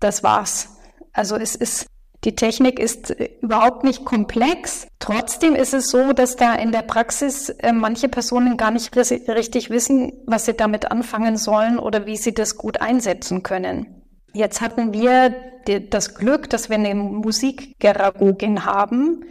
das 0.00 0.24
war's. 0.24 0.76
Also 1.12 1.37
es 1.37 1.54
ist 1.54 1.87
die 2.24 2.35
Technik 2.35 2.78
ist 2.78 3.11
äh, 3.11 3.30
überhaupt 3.40 3.85
nicht 3.85 4.04
komplex. 4.04 4.87
Trotzdem 4.98 5.54
ist 5.54 5.74
es 5.74 5.90
so, 5.90 6.12
dass 6.12 6.37
da 6.37 6.54
in 6.54 6.72
der 6.72 6.83
Praxis 6.83 7.48
äh, 7.48 7.72
manche 7.72 8.09
Personen 8.09 8.56
gar 8.56 8.70
nicht 8.70 8.94
richtig 8.96 9.70
wissen, 9.70 10.12
was 10.26 10.44
sie 10.44 10.54
damit 10.54 10.90
anfangen 10.90 11.37
sollen 11.37 11.78
oder 11.78 12.06
wie 12.06 12.16
sie 12.16 12.35
das 12.35 12.56
gut 12.56 12.80
einsetzen 12.80 13.42
können. 13.42 14.02
Jetzt 14.33 14.61
hatten 14.61 14.92
wir 14.92 15.35
das 15.90 16.14
Glück, 16.14 16.48
dass 16.48 16.70
wir 16.70 16.76
eine 16.76 16.94
Musikgeragogin 16.94 18.64
haben, 18.64 19.24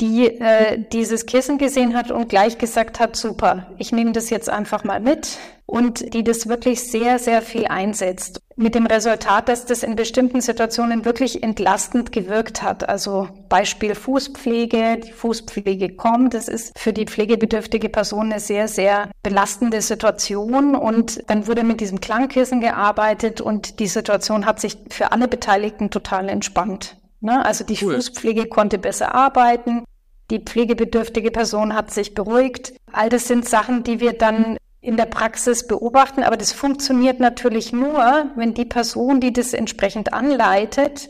die 0.00 0.40
äh, 0.40 0.78
dieses 0.92 1.26
Kissen 1.26 1.58
gesehen 1.58 1.96
hat 1.96 2.10
und 2.10 2.28
gleich 2.28 2.58
gesagt 2.58 2.98
hat, 2.98 3.16
super, 3.16 3.66
ich 3.78 3.92
nehme 3.92 4.12
das 4.12 4.30
jetzt 4.30 4.50
einfach 4.50 4.84
mal 4.84 5.00
mit 5.00 5.38
und 5.66 6.12
die 6.14 6.24
das 6.24 6.48
wirklich 6.48 6.82
sehr, 6.90 7.18
sehr 7.18 7.42
viel 7.42 7.66
einsetzt. 7.66 8.40
Mit 8.56 8.74
dem 8.74 8.86
Resultat, 8.86 9.48
dass 9.48 9.66
das 9.66 9.82
in 9.82 9.96
bestimmten 9.96 10.40
Situationen 10.40 11.04
wirklich 11.04 11.42
entlastend 11.42 12.12
gewirkt 12.12 12.62
hat. 12.62 12.88
Also 12.88 13.28
Beispiel 13.48 13.94
Fußpflege, 13.94 14.98
die 14.98 15.12
Fußpflege 15.12 15.96
kommt, 15.96 16.34
das 16.34 16.48
ist 16.48 16.78
für 16.78 16.92
die 16.92 17.06
pflegebedürftige 17.06 17.88
Person 17.88 18.30
eine 18.30 18.40
sehr, 18.40 18.68
sehr 18.68 19.10
belastende 19.22 19.80
Situation 19.80 20.74
und 20.74 21.28
dann 21.28 21.46
wurde 21.46 21.64
mit 21.64 21.80
diesem 21.80 22.00
Klangkissen 22.00 22.60
gearbeitet 22.60 23.40
und 23.40 23.80
die 23.80 23.88
Situation 23.88 24.46
hat 24.46 24.60
sich 24.60 24.76
für 24.90 25.12
alle 25.12 25.28
Beteiligten 25.28 25.90
total 25.90 26.28
entspannt. 26.28 26.96
Ne? 27.24 27.42
Also 27.42 27.64
die 27.64 27.78
cool. 27.82 27.94
Fußpflege 27.94 28.46
konnte 28.46 28.78
besser 28.78 29.14
arbeiten, 29.14 29.84
die 30.30 30.40
pflegebedürftige 30.40 31.30
Person 31.30 31.74
hat 31.74 31.90
sich 31.90 32.12
beruhigt. 32.12 32.74
All 32.92 33.08
das 33.08 33.26
sind 33.28 33.48
Sachen, 33.48 33.82
die 33.82 33.98
wir 33.98 34.12
dann 34.12 34.58
in 34.82 34.98
der 34.98 35.06
Praxis 35.06 35.66
beobachten, 35.66 36.22
aber 36.22 36.36
das 36.36 36.52
funktioniert 36.52 37.20
natürlich 37.20 37.72
nur, 37.72 38.26
wenn 38.36 38.52
die 38.52 38.66
Person, 38.66 39.20
die 39.20 39.32
das 39.32 39.54
entsprechend 39.54 40.12
anleitet, 40.12 41.08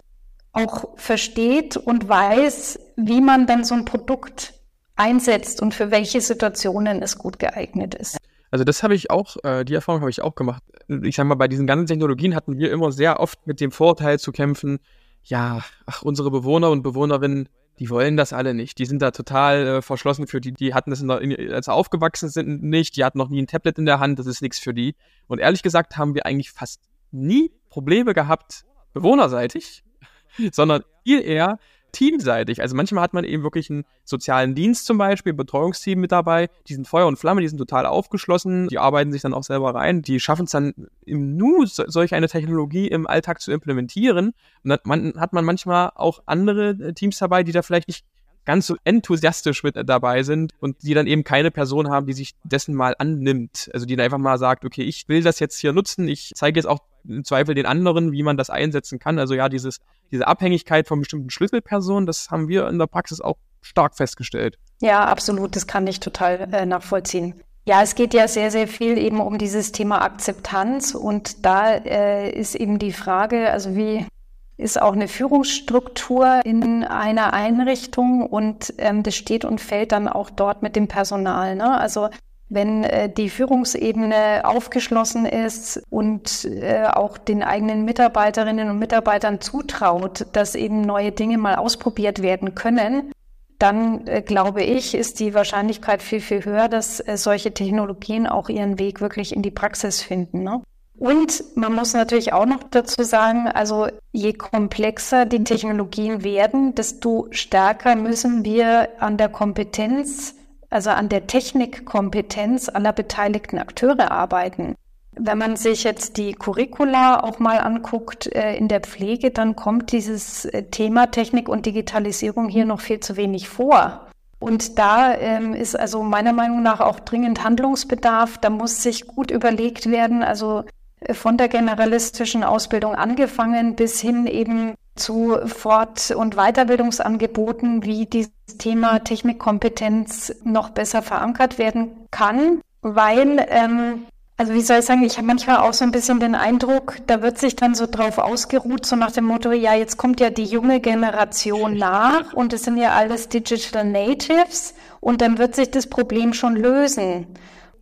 auch 0.53 0.97
versteht 0.97 1.77
und 1.77 2.09
weiß, 2.09 2.79
wie 2.97 3.21
man 3.21 3.49
dann 3.49 3.65
so 3.65 3.75
ein 3.75 3.85
Produkt 3.85 4.55
einsetzt 4.95 5.61
und 5.61 5.75
für 5.75 5.91
welche 5.91 6.21
Situationen 6.21 7.03
es 7.03 7.19
gut 7.19 7.41
geeignet 7.41 7.97
ist. 7.97 8.19
Also 8.53 8.63
das 8.63 8.85
habe 8.85 8.95
ich 8.95 9.11
auch, 9.11 9.37
äh, 9.43 9.65
die 9.65 9.75
Erfahrung 9.75 10.03
habe 10.03 10.11
ich 10.11 10.23
auch 10.23 10.37
gemacht. 10.37 10.63
Ich 11.03 11.17
sage 11.17 11.29
mal, 11.29 11.35
bei 11.35 11.49
diesen 11.49 11.67
ganzen 11.67 11.89
Technologien 11.89 12.37
hatten 12.37 12.57
wir 12.57 12.71
immer 12.71 12.93
sehr 12.93 13.19
oft 13.19 13.45
mit 13.49 13.61
dem 13.61 13.73
Vorteil 13.73 14.21
zu 14.21 14.31
kämpfen, 14.31 14.79
ja, 15.25 15.63
ach, 15.87 16.03
unsere 16.03 16.31
Bewohner 16.31 16.71
und 16.71 16.83
Bewohnerinnen, 16.83 17.49
die 17.79 17.91
wollen 17.91 18.17
das 18.17 18.33
alle 18.33 18.55
nicht. 18.55 18.79
Die 18.79 18.87
sind 18.87 19.03
da 19.03 19.11
total 19.11 19.67
äh, 19.67 19.83
verschlossen 19.83 20.27
für 20.27 20.41
die. 20.41 20.53
Die 20.53 20.75
hatten 20.75 20.91
das, 20.91 21.01
in 21.01 21.09
der, 21.09 21.55
als 21.55 21.67
sie 21.67 21.73
aufgewachsen 21.73 22.29
sind, 22.29 22.63
nicht. 22.63 22.97
Die 22.97 23.05
hatten 23.05 23.19
noch 23.19 23.29
nie 23.29 23.43
ein 23.43 23.47
Tablet 23.47 23.79
in 23.79 23.87
der 23.87 23.99
Hand. 23.99 24.19
Das 24.19 24.27
ist 24.27 24.43
nichts 24.43 24.59
für 24.59 24.75
die. 24.75 24.95
Und 25.27 25.41
ehrlich 25.41 25.63
gesagt 25.63 25.97
haben 25.97 26.15
wir 26.15 26.27
eigentlich 26.27 26.53
fast 26.53 26.81
nie 27.11 27.51
Probleme 27.71 28.15
gehabt, 28.15 28.65
bewohnerseitig, 28.93 29.83
sondern 30.53 30.85
viel 31.03 31.21
eher 31.21 31.59
teamseitig. 31.95 32.61
Also 32.61 32.77
manchmal 32.77 33.03
hat 33.03 33.15
man 33.15 33.25
eben 33.25 33.43
wirklich 33.43 33.71
einen 33.71 33.85
sozialen 34.05 34.55
Dienst 34.55 34.85
zum 34.85 34.99
Beispiel, 34.99 35.33
Betreuungsteam 35.33 36.01
mit 36.01 36.13
dabei, 36.13 36.51
die 36.69 36.75
sind 36.75 36.87
Feuer 36.87 37.07
und 37.07 37.19
Flamme, 37.19 37.41
die 37.41 37.49
sind 37.49 37.59
total 37.59 37.87
aufgeschlossen, 37.87 38.69
die 38.69 38.79
arbeiten 38.79 39.13
sich 39.13 39.23
dann 39.23 39.33
auch 39.33 39.45
selber 39.45 39.75
rein, 39.75 40.03
die 40.03 40.21
schaffen 40.21 40.45
es 40.45 40.51
dann 40.51 40.75
im 41.07 41.37
Nu, 41.37 41.65
solch 41.65 42.15
eine 42.15 42.29
Technologie 42.29 42.89
im 42.89 43.07
Alltag 43.07 43.41
zu 43.41 43.53
implementieren. 43.53 44.35
Und 44.63 44.71
dann 44.71 45.15
hat 45.17 45.33
man 45.33 45.45
manchmal 45.45 45.93
auch 45.95 46.23
andere 46.27 46.71
äh, 46.71 46.93
Teams 46.93 47.19
dabei, 47.19 47.43
die 47.43 47.53
da 47.53 47.63
vielleicht 47.63 47.89
nicht 47.89 48.05
ganz 48.45 48.67
so 48.67 48.77
enthusiastisch 48.85 49.63
mit 49.63 49.77
dabei 49.89 50.23
sind 50.23 50.53
und 50.61 50.83
die 50.83 50.95
dann 50.95 51.07
eben 51.07 51.25
keine 51.25 51.51
Person 51.51 51.91
haben, 51.91 52.07
die 52.07 52.13
sich 52.13 52.35
dessen 52.45 52.75
mal 52.75 52.95
annimmt. 52.99 53.71
Also 53.73 53.87
die 53.87 53.97
dann 53.97 54.05
einfach 54.05 54.19
mal 54.19 54.39
sagt, 54.39 54.65
okay, 54.65 54.83
ich 54.83 55.09
will 55.09 55.23
das 55.23 55.41
jetzt 55.41 55.59
hier 55.59 55.73
nutzen, 55.73 56.09
ich 56.09 56.33
zeige 56.35 56.59
jetzt 56.59 56.67
auch 56.67 56.81
im 57.07 57.25
Zweifel 57.25 57.55
den 57.55 57.67
anderen, 57.67 58.13
wie 58.13 58.23
man 58.23 58.37
das 58.37 58.51
einsetzen 58.51 58.99
kann. 58.99 59.19
Also 59.19 59.35
ja, 59.35 59.49
dieses, 59.49 59.81
diese 60.11 60.27
Abhängigkeit 60.27 60.89
von 60.89 61.01
bestimmten 61.01 61.31
Schlüsselpersonen, 61.31 62.07
das 62.07 62.31
haben 62.31 62.49
wir 62.49 62.69
in 62.69 62.79
der 62.79 62.87
Praxis 62.87 63.21
auch 63.21 63.37
stark 63.61 63.97
festgestellt. 63.97 64.59
Ja, 64.81 65.05
absolut, 65.05 65.57
das 65.57 65.67
kann 65.67 65.87
ich 65.87 66.01
total 66.01 66.49
äh, 66.53 66.67
nachvollziehen. 66.67 67.35
Ja, 67.67 67.83
es 67.83 67.95
geht 67.95 68.13
ja 68.13 68.29
sehr, 68.29 68.51
sehr 68.51 68.69
viel 68.69 68.99
eben 68.99 69.21
um 69.21 69.39
dieses 69.39 69.73
Thema 69.73 70.03
Akzeptanz 70.03 70.95
und 70.95 71.47
da 71.47 71.75
äh, 71.75 72.31
ist 72.31 72.55
eben 72.55 72.79
die 72.79 72.93
Frage, 72.93 73.51
also 73.51 73.75
wie 73.75 74.07
ist 74.57 74.81
auch 74.81 74.93
eine 74.93 75.09
Führungsstruktur 75.09 76.41
in 76.45 76.85
einer 76.85 77.33
Einrichtung 77.33 78.27
und 78.27 78.75
ähm, 78.79 79.03
das 79.03 79.17
steht 79.17 79.45
und 79.45 79.61
fällt 79.61 79.93
dann 79.93 80.09
auch 80.09 80.31
dort 80.31 80.63
mit 80.63 80.77
dem 80.77 80.87
Personal. 80.87 81.57
Ne? 81.57 81.79
Also 81.79 82.09
wenn 82.49 82.85
äh, 82.85 83.09
die 83.13 83.31
Führungsebene 83.31 84.43
aufgeschlossen 84.45 85.27
ist 85.27 85.83
und 85.91 86.45
äh, 86.45 86.85
auch 86.85 87.19
den 87.19 87.43
eigenen 87.43 87.85
Mitarbeiterinnen 87.85 88.71
und 88.71 88.79
Mitarbeitern 88.79 89.41
zutraut, 89.41 90.27
dass 90.33 90.55
eben 90.55 90.83
neue 90.83 91.11
Dinge 91.11 91.39
mal 91.39 91.57
ausprobiert 91.57 92.23
werden 92.23 92.55
können, 92.55 93.13
dann 93.59 94.07
äh, 94.07 94.23
glaube 94.23 94.63
ich, 94.63 94.95
ist 94.95 95.21
die 95.21 95.35
Wahrscheinlichkeit 95.35 96.03
viel, 96.03 96.21
viel 96.21 96.45
höher, 96.45 96.69
dass 96.69 97.01
äh, 97.01 97.17
solche 97.17 97.53
Technologien 97.53 98.27
auch 98.27 98.49
ihren 98.49 98.79
Weg 98.79 99.01
wirklich 99.01 99.35
in 99.35 99.43
die 99.43 99.51
Praxis 99.51 100.03
finden. 100.03 100.43
Ne? 100.43 100.63
Und 100.99 101.45
man 101.57 101.75
muss 101.75 101.93
natürlich 101.93 102.33
auch 102.33 102.47
noch 102.47 102.63
dazu 102.71 103.03
sagen, 103.03 103.49
also 103.49 103.89
je 104.13 104.33
komplexer 104.33 105.27
die 105.27 105.43
Technologien 105.43 106.23
werden, 106.23 106.75
desto 106.75 107.27
stärker 107.31 107.97
müssen 107.97 108.45
wir 108.45 108.89
an 109.01 109.17
der 109.17 109.29
Kompetenz, 109.29 110.37
also 110.71 110.91
an 110.91 111.09
der 111.09 111.27
Technikkompetenz 111.27 112.69
aller 112.69 112.93
beteiligten 112.93 113.59
Akteure 113.59 114.13
arbeiten. 114.13 114.77
Wenn 115.17 115.39
man 115.39 115.57
sich 115.57 115.85
jetzt 115.85 116.17
die 116.17 116.33
Curricula 116.33 117.21
auch 117.23 117.39
mal 117.39 117.59
anguckt 117.59 118.27
äh, 118.35 118.57
in 118.57 118.69
der 118.69 118.81
Pflege, 118.81 119.31
dann 119.31 119.55
kommt 119.55 119.93
dieses 119.93 120.45
äh, 120.45 120.65
Thema 120.65 121.07
Technik 121.11 121.49
und 121.49 121.67
Digitalisierung 121.67 122.49
hier 122.49 122.65
noch 122.65 122.81
viel 122.81 122.99
zu 123.01 123.17
wenig 123.17 123.49
vor. 123.49 124.09
Und 124.41 124.79
da 124.79 125.15
ähm, 125.15 125.55
ist 125.55 125.79
also 125.79 126.03
meiner 126.03 126.33
Meinung 126.33 126.63
nach 126.63 126.81
auch 126.81 127.01
dringend 127.01 127.45
Handlungsbedarf. 127.45 128.39
Da 128.39 128.51
muss 128.51 128.83
sich 128.83 129.07
gut 129.07 129.31
überlegt 129.31 129.89
werden, 129.89 130.23
also 130.23 130.65
von 131.13 131.37
der 131.37 131.49
generalistischen 131.49 132.45
Ausbildung 132.45 132.95
angefangen 132.95 133.75
bis 133.75 134.01
hin 134.01 134.27
eben 134.27 134.75
zu 134.97 135.37
Fort- 135.47 136.13
und 136.13 136.37
Weiterbildungsangeboten, 136.37 137.85
wie 137.85 138.07
dieses 138.07 138.31
Thema 138.59 139.01
Technikkompetenz 139.01 140.35
noch 140.45 140.71
besser 140.71 141.03
verankert 141.03 141.59
werden 141.59 141.91
kann, 142.11 142.61
weil, 142.83 143.45
ähm, 143.49 144.05
also 144.37 144.53
wie 144.53 144.61
soll 144.61 144.79
ich 144.79 144.85
sagen, 144.85 145.03
ich 145.03 145.17
habe 145.17 145.27
manchmal 145.27 145.59
auch 145.59 145.73
so 145.73 145.85
ein 145.85 145.91
bisschen 145.91 146.21
den 146.21 146.35
Eindruck, 146.35 146.97
da 147.07 147.23
wird 147.23 147.39
sich 147.39 147.57
dann 147.57 147.75
so 147.75 147.87
drauf 147.87 148.19
ausgeruht, 148.19 148.87
so 148.87 148.97
nach 148.97 149.13
dem 149.13 149.25
Motto, 149.25 149.53
ja, 149.53 149.75
jetzt 149.75 149.97
kommt 149.97 150.21
ja 150.21 150.31
die 150.31 150.45
junge 150.45 150.81
Generation 150.81 151.77
nach 151.77 152.33
und 152.33 152.53
es 152.53 152.65
sind 152.65 152.77
ja 152.77 152.91
alles 152.91 153.29
Digital 153.29 153.85
Natives 153.85 154.75
und 155.01 155.21
dann 155.21 155.39
wird 155.39 155.55
sich 155.55 155.71
das 155.71 155.89
Problem 155.89 156.33
schon 156.35 156.57
lösen. 156.57 157.27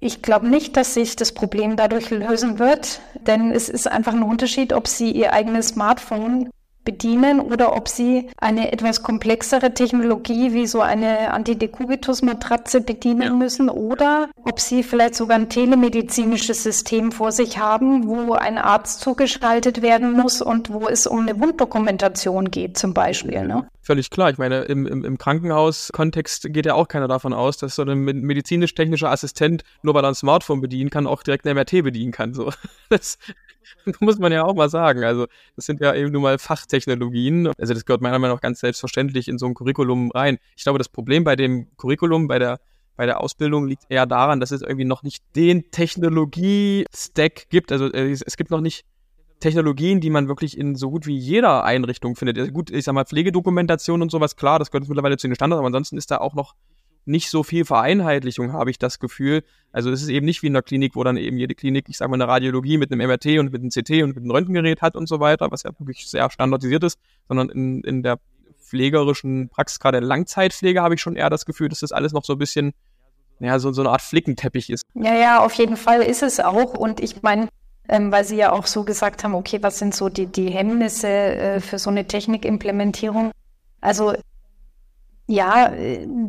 Ich 0.04 0.20
glaube 0.20 0.48
nicht, 0.48 0.76
dass 0.76 0.94
sich 0.94 1.14
das 1.14 1.30
Problem 1.30 1.76
dadurch 1.76 2.10
lösen 2.10 2.58
wird, 2.58 3.00
denn 3.24 3.52
es 3.52 3.68
ist 3.68 3.86
einfach 3.86 4.12
ein 4.12 4.24
Unterschied, 4.24 4.72
ob 4.72 4.88
Sie 4.88 5.12
Ihr 5.12 5.32
eigenes 5.32 5.68
Smartphone 5.68 6.50
bedienen 6.84 7.40
oder 7.40 7.76
ob 7.76 7.88
sie 7.88 8.28
eine 8.38 8.72
etwas 8.72 9.02
komplexere 9.02 9.74
Technologie 9.74 10.52
wie 10.52 10.66
so 10.66 10.80
eine 10.80 11.32
Antidekubitus-Matratze 11.32 12.80
bedienen 12.80 13.22
ja. 13.22 13.32
müssen 13.32 13.68
oder 13.68 14.28
ob 14.44 14.60
sie 14.60 14.82
vielleicht 14.82 15.14
sogar 15.14 15.36
ein 15.36 15.48
telemedizinisches 15.48 16.62
System 16.62 17.12
vor 17.12 17.32
sich 17.32 17.58
haben, 17.58 18.06
wo 18.06 18.32
ein 18.32 18.58
Arzt 18.58 19.00
zugeschaltet 19.00 19.82
werden 19.82 20.12
muss 20.12 20.42
und 20.42 20.70
wo 20.70 20.88
es 20.88 21.06
um 21.06 21.20
eine 21.20 21.38
Wunddokumentation 21.38 22.50
geht 22.50 22.76
zum 22.78 22.94
Beispiel. 22.94 23.46
Ne? 23.46 23.68
Völlig 23.80 24.10
klar. 24.10 24.30
Ich 24.30 24.38
meine, 24.38 24.62
im, 24.62 24.86
im, 24.86 25.04
im 25.04 25.18
Krankenhaus-Kontext 25.18 26.52
geht 26.52 26.66
ja 26.66 26.74
auch 26.74 26.88
keiner 26.88 27.08
davon 27.08 27.32
aus, 27.32 27.56
dass 27.56 27.76
so 27.76 27.82
ein 27.82 27.98
medizinisch-technischer 28.04 29.10
Assistent 29.10 29.64
nur 29.82 29.94
weil 29.94 30.04
er 30.04 30.08
ein 30.08 30.14
Smartphone 30.14 30.60
bedienen 30.60 30.90
kann, 30.90 31.06
auch 31.06 31.22
direkt 31.22 31.46
eine 31.46 31.54
MRT 31.54 31.82
bedienen 31.82 32.12
kann. 32.12 32.34
So. 32.34 32.52
Das 32.88 33.16
muss 34.00 34.18
man 34.18 34.32
ja 34.32 34.44
auch 34.44 34.54
mal 34.54 34.68
sagen. 34.68 35.04
Also 35.04 35.26
das 35.56 35.66
sind 35.66 35.80
ja 35.80 35.94
eben 35.94 36.12
nur 36.12 36.22
mal 36.22 36.38
Fachtechnologien. 36.38 37.48
Also 37.58 37.74
das 37.74 37.84
gehört 37.84 38.02
meiner 38.02 38.18
Meinung 38.18 38.36
nach 38.36 38.42
ganz 38.42 38.60
selbstverständlich 38.60 39.28
in 39.28 39.38
so 39.38 39.46
ein 39.46 39.54
Curriculum 39.54 40.10
rein. 40.10 40.38
Ich 40.56 40.64
glaube, 40.64 40.78
das 40.78 40.88
Problem 40.88 41.24
bei 41.24 41.36
dem 41.36 41.68
Curriculum, 41.76 42.28
bei 42.28 42.38
der 42.38 42.60
bei 42.94 43.06
der 43.06 43.20
Ausbildung 43.20 43.66
liegt 43.66 43.84
eher 43.88 44.04
daran, 44.04 44.38
dass 44.38 44.50
es 44.50 44.60
irgendwie 44.60 44.84
noch 44.84 45.02
nicht 45.02 45.24
den 45.34 45.70
Technologie-Stack 45.70 47.48
gibt. 47.48 47.72
Also 47.72 47.90
äh, 47.90 48.10
es 48.10 48.36
gibt 48.36 48.50
noch 48.50 48.60
nicht 48.60 48.84
Technologien, 49.42 50.00
die 50.00 50.10
man 50.10 50.28
wirklich 50.28 50.56
in 50.56 50.76
so 50.76 50.90
gut 50.90 51.06
wie 51.06 51.16
jeder 51.16 51.64
Einrichtung 51.64 52.16
findet. 52.16 52.38
Also 52.38 52.52
gut, 52.52 52.70
ich 52.70 52.84
sag 52.84 52.94
mal, 52.94 53.04
Pflegedokumentation 53.04 54.00
und 54.00 54.10
sowas, 54.10 54.36
klar, 54.36 54.58
das 54.58 54.70
gehört 54.70 54.88
mittlerweile 54.88 55.18
zu 55.18 55.26
den 55.26 55.34
Standards, 55.34 55.58
aber 55.58 55.66
ansonsten 55.66 55.98
ist 55.98 56.10
da 56.10 56.18
auch 56.18 56.34
noch 56.34 56.54
nicht 57.04 57.30
so 57.30 57.42
viel 57.42 57.64
Vereinheitlichung, 57.64 58.52
habe 58.52 58.70
ich 58.70 58.78
das 58.78 58.98
Gefühl. 58.98 59.42
Also 59.72 59.90
es 59.90 60.02
ist 60.02 60.08
eben 60.08 60.26
nicht 60.26 60.42
wie 60.42 60.46
in 60.46 60.52
der 60.52 60.62
Klinik, 60.62 60.94
wo 60.94 61.02
dann 61.02 61.16
eben 61.16 61.36
jede 61.36 61.54
Klinik, 61.54 61.88
ich 61.88 61.96
sage 61.96 62.10
mal, 62.10 62.16
eine 62.16 62.28
Radiologie 62.28 62.78
mit 62.78 62.92
einem 62.92 63.06
MRT 63.08 63.38
und 63.38 63.52
mit 63.52 63.60
einem 63.60 63.70
CT 63.70 64.02
und 64.02 64.10
mit 64.10 64.18
einem 64.18 64.30
Röntgengerät 64.30 64.82
hat 64.82 64.94
und 64.94 65.08
so 65.08 65.18
weiter, 65.18 65.50
was 65.50 65.64
ja 65.64 65.70
wirklich 65.78 66.08
sehr 66.08 66.30
standardisiert 66.30 66.84
ist, 66.84 66.98
sondern 67.28 67.48
in, 67.48 67.82
in 67.82 68.02
der 68.02 68.18
pflegerischen 68.60 69.48
Praxis, 69.48 69.80
gerade 69.80 69.98
in 69.98 70.04
Langzeitpflege, 70.04 70.80
habe 70.80 70.94
ich 70.94 71.00
schon 71.00 71.16
eher 71.16 71.30
das 71.30 71.44
Gefühl, 71.44 71.68
dass 71.68 71.80
das 71.80 71.92
alles 71.92 72.12
noch 72.12 72.24
so 72.24 72.34
ein 72.34 72.38
bisschen, 72.38 72.72
ja, 73.40 73.58
so, 73.58 73.72
so 73.72 73.82
eine 73.82 73.90
Art 73.90 74.02
Flickenteppich 74.02 74.70
ist. 74.70 74.84
Ja, 74.94 75.14
ja, 75.14 75.44
auf 75.44 75.54
jeden 75.54 75.76
Fall 75.76 76.02
ist 76.02 76.22
es 76.22 76.40
auch. 76.40 76.74
Und 76.74 77.00
ich 77.00 77.22
meine, 77.22 77.48
ähm, 77.88 78.12
weil 78.12 78.24
Sie 78.24 78.36
ja 78.36 78.52
auch 78.52 78.66
so 78.66 78.84
gesagt 78.84 79.24
haben, 79.24 79.34
okay, 79.34 79.58
was 79.60 79.78
sind 79.78 79.94
so 79.94 80.08
die, 80.08 80.26
die 80.26 80.50
Hemmnisse 80.50 81.08
äh, 81.08 81.60
für 81.60 81.78
so 81.78 81.90
eine 81.90 82.06
Technikimplementierung? 82.06 83.32
Also 83.80 84.14
ja, 85.32 85.72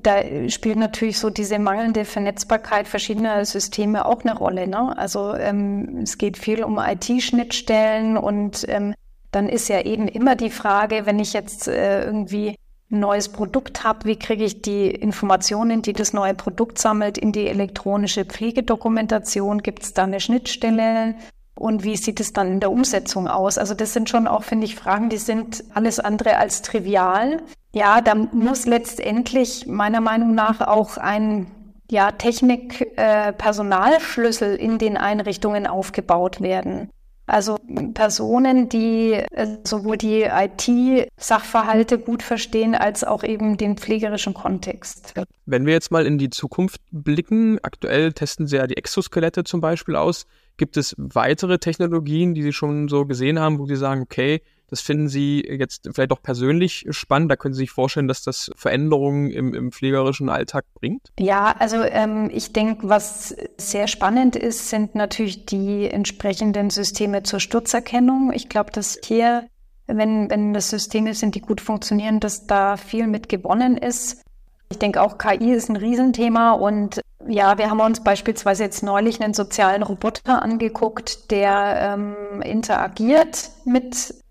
da 0.01 0.49
spielt 0.49 0.77
natürlich 0.77 1.19
so 1.19 1.29
diese 1.29 1.59
mangelnde 1.59 2.05
Vernetzbarkeit 2.05 2.87
verschiedener 2.87 3.43
Systeme 3.43 4.05
auch 4.05 4.23
eine 4.23 4.37
Rolle. 4.37 4.65
Ne? 4.65 4.97
Also 4.97 5.33
ähm, 5.33 5.99
es 6.03 6.17
geht 6.17 6.37
viel 6.37 6.63
um 6.63 6.79
IT-Schnittstellen 6.79 8.17
und 8.17 8.65
ähm, 8.69 8.93
dann 9.31 9.49
ist 9.49 9.67
ja 9.67 9.81
eben 9.81 10.07
immer 10.07 10.35
die 10.35 10.49
Frage, 10.49 11.05
wenn 11.05 11.19
ich 11.19 11.33
jetzt 11.33 11.67
äh, 11.67 12.05
irgendwie 12.05 12.55
ein 12.91 12.99
neues 12.99 13.27
Produkt 13.27 13.83
habe, 13.83 14.05
wie 14.05 14.15
kriege 14.15 14.45
ich 14.45 14.61
die 14.61 14.89
Informationen, 14.89 15.81
die 15.81 15.93
das 15.93 16.13
neue 16.13 16.33
Produkt 16.33 16.77
sammelt, 16.77 17.17
in 17.17 17.33
die 17.33 17.47
elektronische 17.47 18.23
Pflegedokumentation? 18.23 19.63
Gibt 19.63 19.83
es 19.83 19.93
da 19.93 20.03
eine 20.03 20.21
Schnittstelle? 20.21 21.15
Und 21.55 21.83
wie 21.83 21.97
sieht 21.97 22.21
es 22.21 22.31
dann 22.31 22.47
in 22.53 22.59
der 22.61 22.71
Umsetzung 22.71 23.27
aus? 23.27 23.57
Also 23.57 23.73
das 23.73 23.91
sind 23.91 24.09
schon 24.09 24.27
auch, 24.27 24.43
finde 24.43 24.65
ich, 24.65 24.75
Fragen, 24.75 25.09
die 25.09 25.17
sind 25.17 25.63
alles 25.73 25.99
andere 25.99 26.37
als 26.37 26.61
trivial. 26.61 27.41
Ja, 27.73 28.01
da 28.01 28.15
muss 28.15 28.65
letztendlich 28.65 29.65
meiner 29.65 30.01
Meinung 30.01 30.35
nach 30.35 30.61
auch 30.61 30.97
ein 30.97 31.47
ja, 31.89 32.11
Technik-Personalschlüssel 32.11 34.55
äh, 34.55 34.63
in 34.63 34.77
den 34.77 34.95
Einrichtungen 34.95 35.65
aufgebaut 35.67 36.39
werden. 36.41 36.89
Also 37.25 37.57
Personen, 37.93 38.67
die 38.67 39.13
äh, 39.13 39.57
sowohl 39.63 39.97
die 39.97 40.23
IT-Sachverhalte 40.23 41.97
gut 41.97 42.21
verstehen, 42.21 42.75
als 42.75 43.05
auch 43.05 43.23
eben 43.23 43.55
den 43.55 43.77
pflegerischen 43.77 44.33
Kontext. 44.33 45.13
Wenn 45.45 45.65
wir 45.65 45.71
jetzt 45.71 45.89
mal 45.89 46.05
in 46.05 46.17
die 46.17 46.29
Zukunft 46.29 46.81
blicken, 46.91 47.59
aktuell 47.63 48.11
testen 48.11 48.45
Sie 48.45 48.57
ja 48.57 48.67
die 48.67 48.75
Exoskelette 48.75 49.45
zum 49.45 49.61
Beispiel 49.61 49.95
aus. 49.95 50.25
Gibt 50.57 50.75
es 50.75 50.95
weitere 50.97 51.59
Technologien, 51.59 52.33
die 52.33 52.43
Sie 52.43 52.53
schon 52.53 52.89
so 52.89 53.05
gesehen 53.05 53.39
haben, 53.39 53.57
wo 53.57 53.65
Sie 53.65 53.77
sagen, 53.77 54.01
okay, 54.01 54.41
das 54.73 54.81
finden 54.81 55.07
Sie 55.07 55.45
jetzt 55.47 55.87
vielleicht 55.93 56.11
auch 56.11 56.23
persönlich 56.23 56.87
spannend. 56.89 57.29
Da 57.29 57.35
können 57.35 57.53
Sie 57.53 57.59
sich 57.59 57.69
vorstellen, 57.69 58.07
dass 58.07 58.23
das 58.23 58.49
Veränderungen 58.55 59.29
im, 59.29 59.53
im 59.53 59.71
pflegerischen 59.71 60.29
Alltag 60.29 60.65
bringt? 60.73 61.11
Ja, 61.19 61.55
also 61.59 61.77
ähm, 61.83 62.31
ich 62.33 62.53
denke, 62.53 62.89
was 62.89 63.35
sehr 63.57 63.85
spannend 63.85 64.35
ist, 64.35 64.69
sind 64.69 64.95
natürlich 64.95 65.45
die 65.45 65.87
entsprechenden 65.91 66.71
Systeme 66.71 67.21
zur 67.21 67.39
Sturzerkennung. 67.39 68.31
Ich 68.33 68.49
glaube, 68.49 68.71
dass 68.71 68.97
hier, 69.03 69.47
wenn, 69.85 70.31
wenn 70.31 70.55
das 70.55 70.71
Systeme 70.71 71.13
sind, 71.13 71.35
die 71.35 71.41
gut 71.41 71.61
funktionieren, 71.61 72.19
dass 72.19 72.47
da 72.47 72.75
viel 72.75 73.05
mit 73.05 73.29
gewonnen 73.29 73.77
ist. 73.77 74.23
Ich 74.71 74.79
denke 74.79 75.03
auch 75.03 75.19
KI 75.19 75.51
ist 75.51 75.69
ein 75.69 75.75
Riesenthema 75.75 76.53
und 76.53 76.99
ja, 77.27 77.59
wir 77.59 77.69
haben 77.69 77.79
uns 77.79 78.03
beispielsweise 78.03 78.63
jetzt 78.63 78.81
neulich 78.81 79.21
einen 79.21 79.35
sozialen 79.35 79.83
Roboter 79.83 80.41
angeguckt, 80.41 81.29
der 81.29 81.93
ähm, 81.93 82.41
interagiert 82.41 83.51
mit 83.65 84.22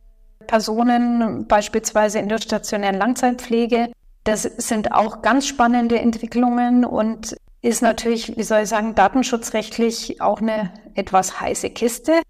Personen, 0.46 1.46
beispielsweise 1.46 2.18
in 2.18 2.28
der 2.28 2.38
stationären 2.38 2.98
Langzeitpflege. 2.98 3.92
Das 4.24 4.42
sind 4.42 4.92
auch 4.92 5.22
ganz 5.22 5.46
spannende 5.46 5.98
Entwicklungen 5.98 6.84
und 6.84 7.36
ist 7.60 7.82
natürlich, 7.82 8.36
wie 8.36 8.42
soll 8.42 8.62
ich 8.62 8.68
sagen, 8.68 8.94
datenschutzrechtlich 8.94 10.20
auch 10.20 10.40
eine 10.40 10.72
etwas 10.94 11.40
heiße 11.40 11.70
Kiste. 11.70 12.20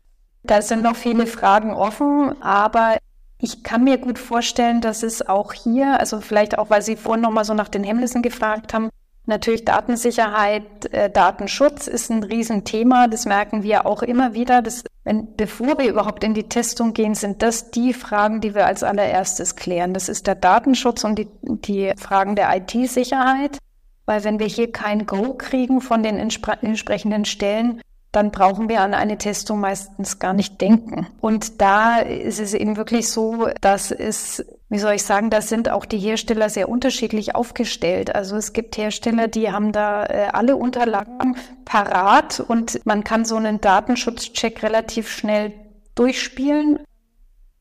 Da 0.43 0.61
sind 0.63 0.83
noch 0.83 0.97
viele 0.97 1.27
Fragen 1.27 1.73
offen, 1.73 2.41
aber 2.43 2.99
ich 3.39 3.63
kann 3.63 3.85
mir 3.85 3.99
gut 3.99 4.19
vorstellen, 4.19 4.81
dass 4.81 5.03
es 5.03 5.27
auch 5.27 5.53
hier, 5.53 5.99
also 5.99 6.21
vielleicht 6.21 6.59
auch, 6.59 6.71
weil 6.71 6.83
Sie 6.83 6.97
vorhin 6.97 7.23
nochmal 7.23 7.45
so 7.45 7.55
nach 7.55 7.69
den 7.69 7.83
Hemmnissen 7.83 8.23
gefragt 8.23 8.73
haben, 8.73 8.91
Natürlich 9.27 9.65
Datensicherheit, 9.65 10.93
äh, 10.93 11.09
Datenschutz 11.09 11.87
ist 11.87 12.11
ein 12.11 12.25
Riesenthema. 12.25 13.07
Das 13.07 13.25
merken 13.25 13.63
wir 13.63 13.87
auch 13.87 14.03
immer 14.03 14.35
wieder. 14.35 14.63
Das, 14.63 14.83
wenn, 15.05 15.37
bevor 15.37 15.79
wir 15.79 15.89
überhaupt 15.89 16.25
in 16.25 16.35
die 16.35 16.49
Testung 16.49 16.93
gehen, 16.93 17.15
sind 17.15 17.41
das 17.43 17.71
die 17.71 17.93
Fragen, 17.93 18.41
die 18.41 18.55
wir 18.55 18.67
als 18.67 18.83
allererstes 18.83 19.55
klären. 19.55 19.95
Das 19.95 20.09
ist 20.09 20.27
der 20.27 20.35
Datenschutz 20.35 21.05
und 21.05 21.19
die, 21.19 21.29
die 21.43 21.93
Fragen 21.97 22.35
der 22.35 22.55
IT-Sicherheit. 22.57 23.59
Weil 24.07 24.25
wenn 24.25 24.41
wir 24.41 24.47
hier 24.47 24.73
kein 24.73 25.07
Go 25.07 25.35
kriegen 25.35 25.81
von 25.81 26.03
den 26.03 26.19
entsprechenden 26.19 27.25
Stellen, 27.25 27.81
dann 28.11 28.31
brauchen 28.31 28.69
wir 28.69 28.83
an 28.83 28.93
eine 28.93 29.17
Testung 29.17 29.61
meistens 29.61 30.19
gar 30.19 30.35
nicht 30.35 30.61
denken. 30.61 31.07
Und 31.21 31.63
da 31.63 31.99
ist 31.99 32.41
es 32.41 32.53
eben 32.53 32.77
wirklich 32.77 33.09
so, 33.09 33.49
dass 33.61 33.91
es, 33.91 34.45
wie 34.73 34.79
soll 34.79 34.95
ich 34.95 35.03
sagen, 35.03 35.29
da 35.29 35.43
sind 35.43 35.69
auch 35.69 35.85
die 35.85 35.99
Hersteller 35.99 36.49
sehr 36.49 36.67
unterschiedlich 36.67 37.35
aufgestellt. 37.35 38.15
Also 38.15 38.37
es 38.37 38.55
gibt 38.55 38.79
Hersteller, 38.79 39.29
die 39.29 39.53
haben 39.53 39.71
da 39.71 40.07
äh, 40.07 40.29
alle 40.33 40.57
Unterlagen 40.57 41.37
parat 41.67 42.41
und 42.41 42.81
man 42.87 43.05
kann 43.05 43.27
so 43.27 43.37
einen 43.37 43.61
Datenschutzcheck 43.61 44.63
relativ 44.63 45.11
schnell 45.11 45.53
durchspielen. 45.95 46.79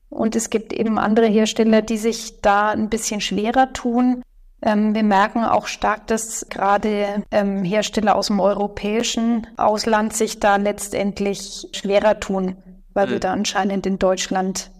Und 0.08 0.36
es 0.36 0.48
gibt 0.48 0.72
eben 0.72 0.98
andere 0.98 1.26
Hersteller, 1.26 1.82
die 1.82 1.98
sich 1.98 2.40
da 2.40 2.70
ein 2.70 2.88
bisschen 2.88 3.20
schwerer 3.20 3.74
tun. 3.74 4.22
Ähm, 4.62 4.94
wir 4.94 5.02
merken 5.02 5.44
auch 5.44 5.66
stark, 5.66 6.06
dass 6.06 6.46
gerade 6.48 7.24
ähm, 7.30 7.62
Hersteller 7.62 8.16
aus 8.16 8.28
dem 8.28 8.40
europäischen 8.40 9.46
Ausland 9.58 10.14
sich 10.14 10.40
da 10.40 10.56
letztendlich 10.56 11.68
schwerer 11.72 12.20
tun, 12.20 12.56
weil 12.94 13.08
mhm. 13.08 13.10
wir 13.10 13.20
da 13.20 13.32
anscheinend 13.34 13.84
in 13.84 13.98
Deutschland 13.98 14.70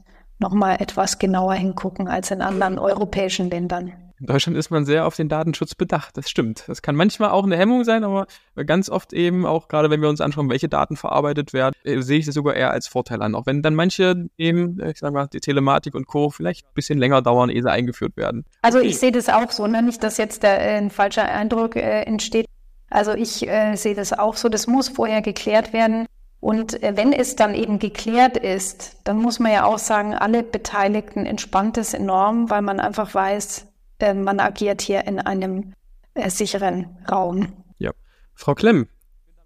noch 0.42 0.52
mal 0.52 0.74
etwas 0.74 1.18
genauer 1.18 1.54
hingucken 1.54 2.08
als 2.08 2.30
in 2.30 2.42
anderen 2.42 2.78
europäischen 2.78 3.48
Ländern. 3.48 3.92
In 4.22 4.26
Deutschland 4.26 4.56
ist 4.56 4.70
man 4.70 4.84
sehr 4.84 5.04
auf 5.04 5.16
den 5.16 5.28
Datenschutz 5.28 5.74
bedacht. 5.74 6.16
Das 6.16 6.30
stimmt. 6.30 6.62
Das 6.68 6.80
kann 6.80 6.94
manchmal 6.94 7.30
auch 7.30 7.42
eine 7.42 7.56
Hemmung 7.56 7.82
sein, 7.82 8.04
aber 8.04 8.26
ganz 8.66 8.88
oft 8.88 9.12
eben 9.12 9.44
auch, 9.44 9.66
gerade 9.66 9.90
wenn 9.90 10.00
wir 10.00 10.08
uns 10.08 10.20
anschauen, 10.20 10.48
welche 10.48 10.68
Daten 10.68 10.96
verarbeitet 10.96 11.52
werden, 11.52 11.74
äh, 11.82 12.00
sehe 12.02 12.20
ich 12.20 12.26
das 12.26 12.36
sogar 12.36 12.54
eher 12.54 12.70
als 12.70 12.86
Vorteil 12.86 13.20
an. 13.20 13.34
Auch 13.34 13.46
wenn 13.46 13.62
dann 13.62 13.74
manche 13.74 14.28
eben, 14.38 14.78
ich 14.86 15.00
sage 15.00 15.12
mal, 15.12 15.26
die 15.26 15.40
Telematik 15.40 15.96
und 15.96 16.06
Co. 16.06 16.30
vielleicht 16.30 16.66
ein 16.66 16.74
bisschen 16.74 17.00
länger 17.00 17.20
dauern, 17.20 17.50
ehe 17.50 17.62
sie 17.62 17.70
eingeführt 17.70 18.16
werden. 18.16 18.44
Also 18.62 18.78
ich 18.78 18.96
sehe 18.96 19.10
das 19.10 19.28
auch 19.28 19.50
so, 19.50 19.66
ne? 19.66 19.82
nicht, 19.82 20.04
dass 20.04 20.18
jetzt 20.18 20.44
der, 20.44 20.60
äh, 20.60 20.76
ein 20.76 20.90
falscher 20.90 21.24
Eindruck 21.24 21.74
äh, 21.74 22.02
entsteht. 22.02 22.46
Also 22.90 23.14
ich 23.14 23.48
äh, 23.48 23.74
sehe 23.74 23.96
das 23.96 24.12
auch 24.12 24.36
so. 24.36 24.48
Das 24.48 24.68
muss 24.68 24.88
vorher 24.88 25.20
geklärt 25.22 25.72
werden. 25.72 26.06
Und 26.42 26.82
äh, 26.82 26.96
wenn 26.96 27.12
es 27.12 27.36
dann 27.36 27.54
eben 27.54 27.78
geklärt 27.78 28.36
ist, 28.36 28.96
dann 29.04 29.18
muss 29.18 29.38
man 29.38 29.52
ja 29.52 29.64
auch 29.64 29.78
sagen, 29.78 30.12
alle 30.12 30.42
Beteiligten 30.42 31.24
entspannt 31.24 31.78
es 31.78 31.94
enorm, 31.94 32.50
weil 32.50 32.62
man 32.62 32.80
einfach 32.80 33.14
weiß, 33.14 33.68
äh, 34.00 34.12
man 34.12 34.40
agiert 34.40 34.82
hier 34.82 35.06
in 35.06 35.20
einem 35.20 35.72
äh, 36.14 36.28
sicheren 36.28 36.98
Raum. 37.08 37.52
Ja. 37.78 37.92
Frau 38.34 38.56
Klemm, 38.56 38.88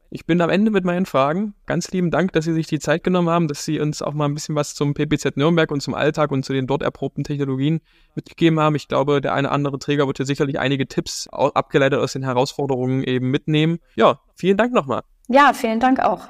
ich 0.09 0.25
bin 0.25 0.41
am 0.41 0.49
Ende 0.49 0.71
mit 0.71 0.87
meinen 0.87 1.05
Fragen. 1.05 1.53
Ganz 1.67 1.91
lieben 1.91 2.11
Dank, 2.11 2.33
dass 2.33 2.47
Sie 2.47 2.55
sich 2.55 2.67
die 2.67 2.79
Zeit 2.79 3.05
genommen 3.05 3.29
haben, 3.29 3.47
dass 3.47 3.67
Sie 3.67 3.79
uns 3.79 4.01
auch 4.01 4.15
mal 4.15 4.25
ein 4.25 4.33
bisschen 4.33 4.55
was 4.55 4.75
zum 4.75 4.95
PPZ 4.95 5.37
Nürnberg 5.37 5.71
und 5.71 5.83
zum 5.83 5.93
Alltag 5.93 6.33
und 6.33 6.47
zu 6.47 6.55
den 6.55 6.67
dort 6.67 6.81
erprobten 6.83 7.25
Technologien 7.25 7.83
mitgegeben 8.15 8.59
haben. 8.59 8.75
Ich 8.75 8.89
glaube, 8.89 9.21
der 9.21 9.35
eine 9.35 9.49
oder 9.49 9.55
andere 9.55 9.79
Träger 9.79 10.07
wird 10.07 10.17
hier 10.17 10.25
sicherlich 10.25 10.59
einige 10.59 10.87
Tipps 10.87 11.29
abgeleitet 11.29 12.01
aus 12.01 12.15
den 12.15 12.23
Herausforderungen 12.23 13.05
eben 13.05 13.31
mitnehmen. 13.31 13.81
Ja, 13.97 14.21
vielen 14.35 14.57
Dank 14.57 14.73
nochmal. 14.73 15.03
Ja, 15.29 15.53
vielen 15.53 15.79
Dank 15.79 16.01
auch. 16.01 16.29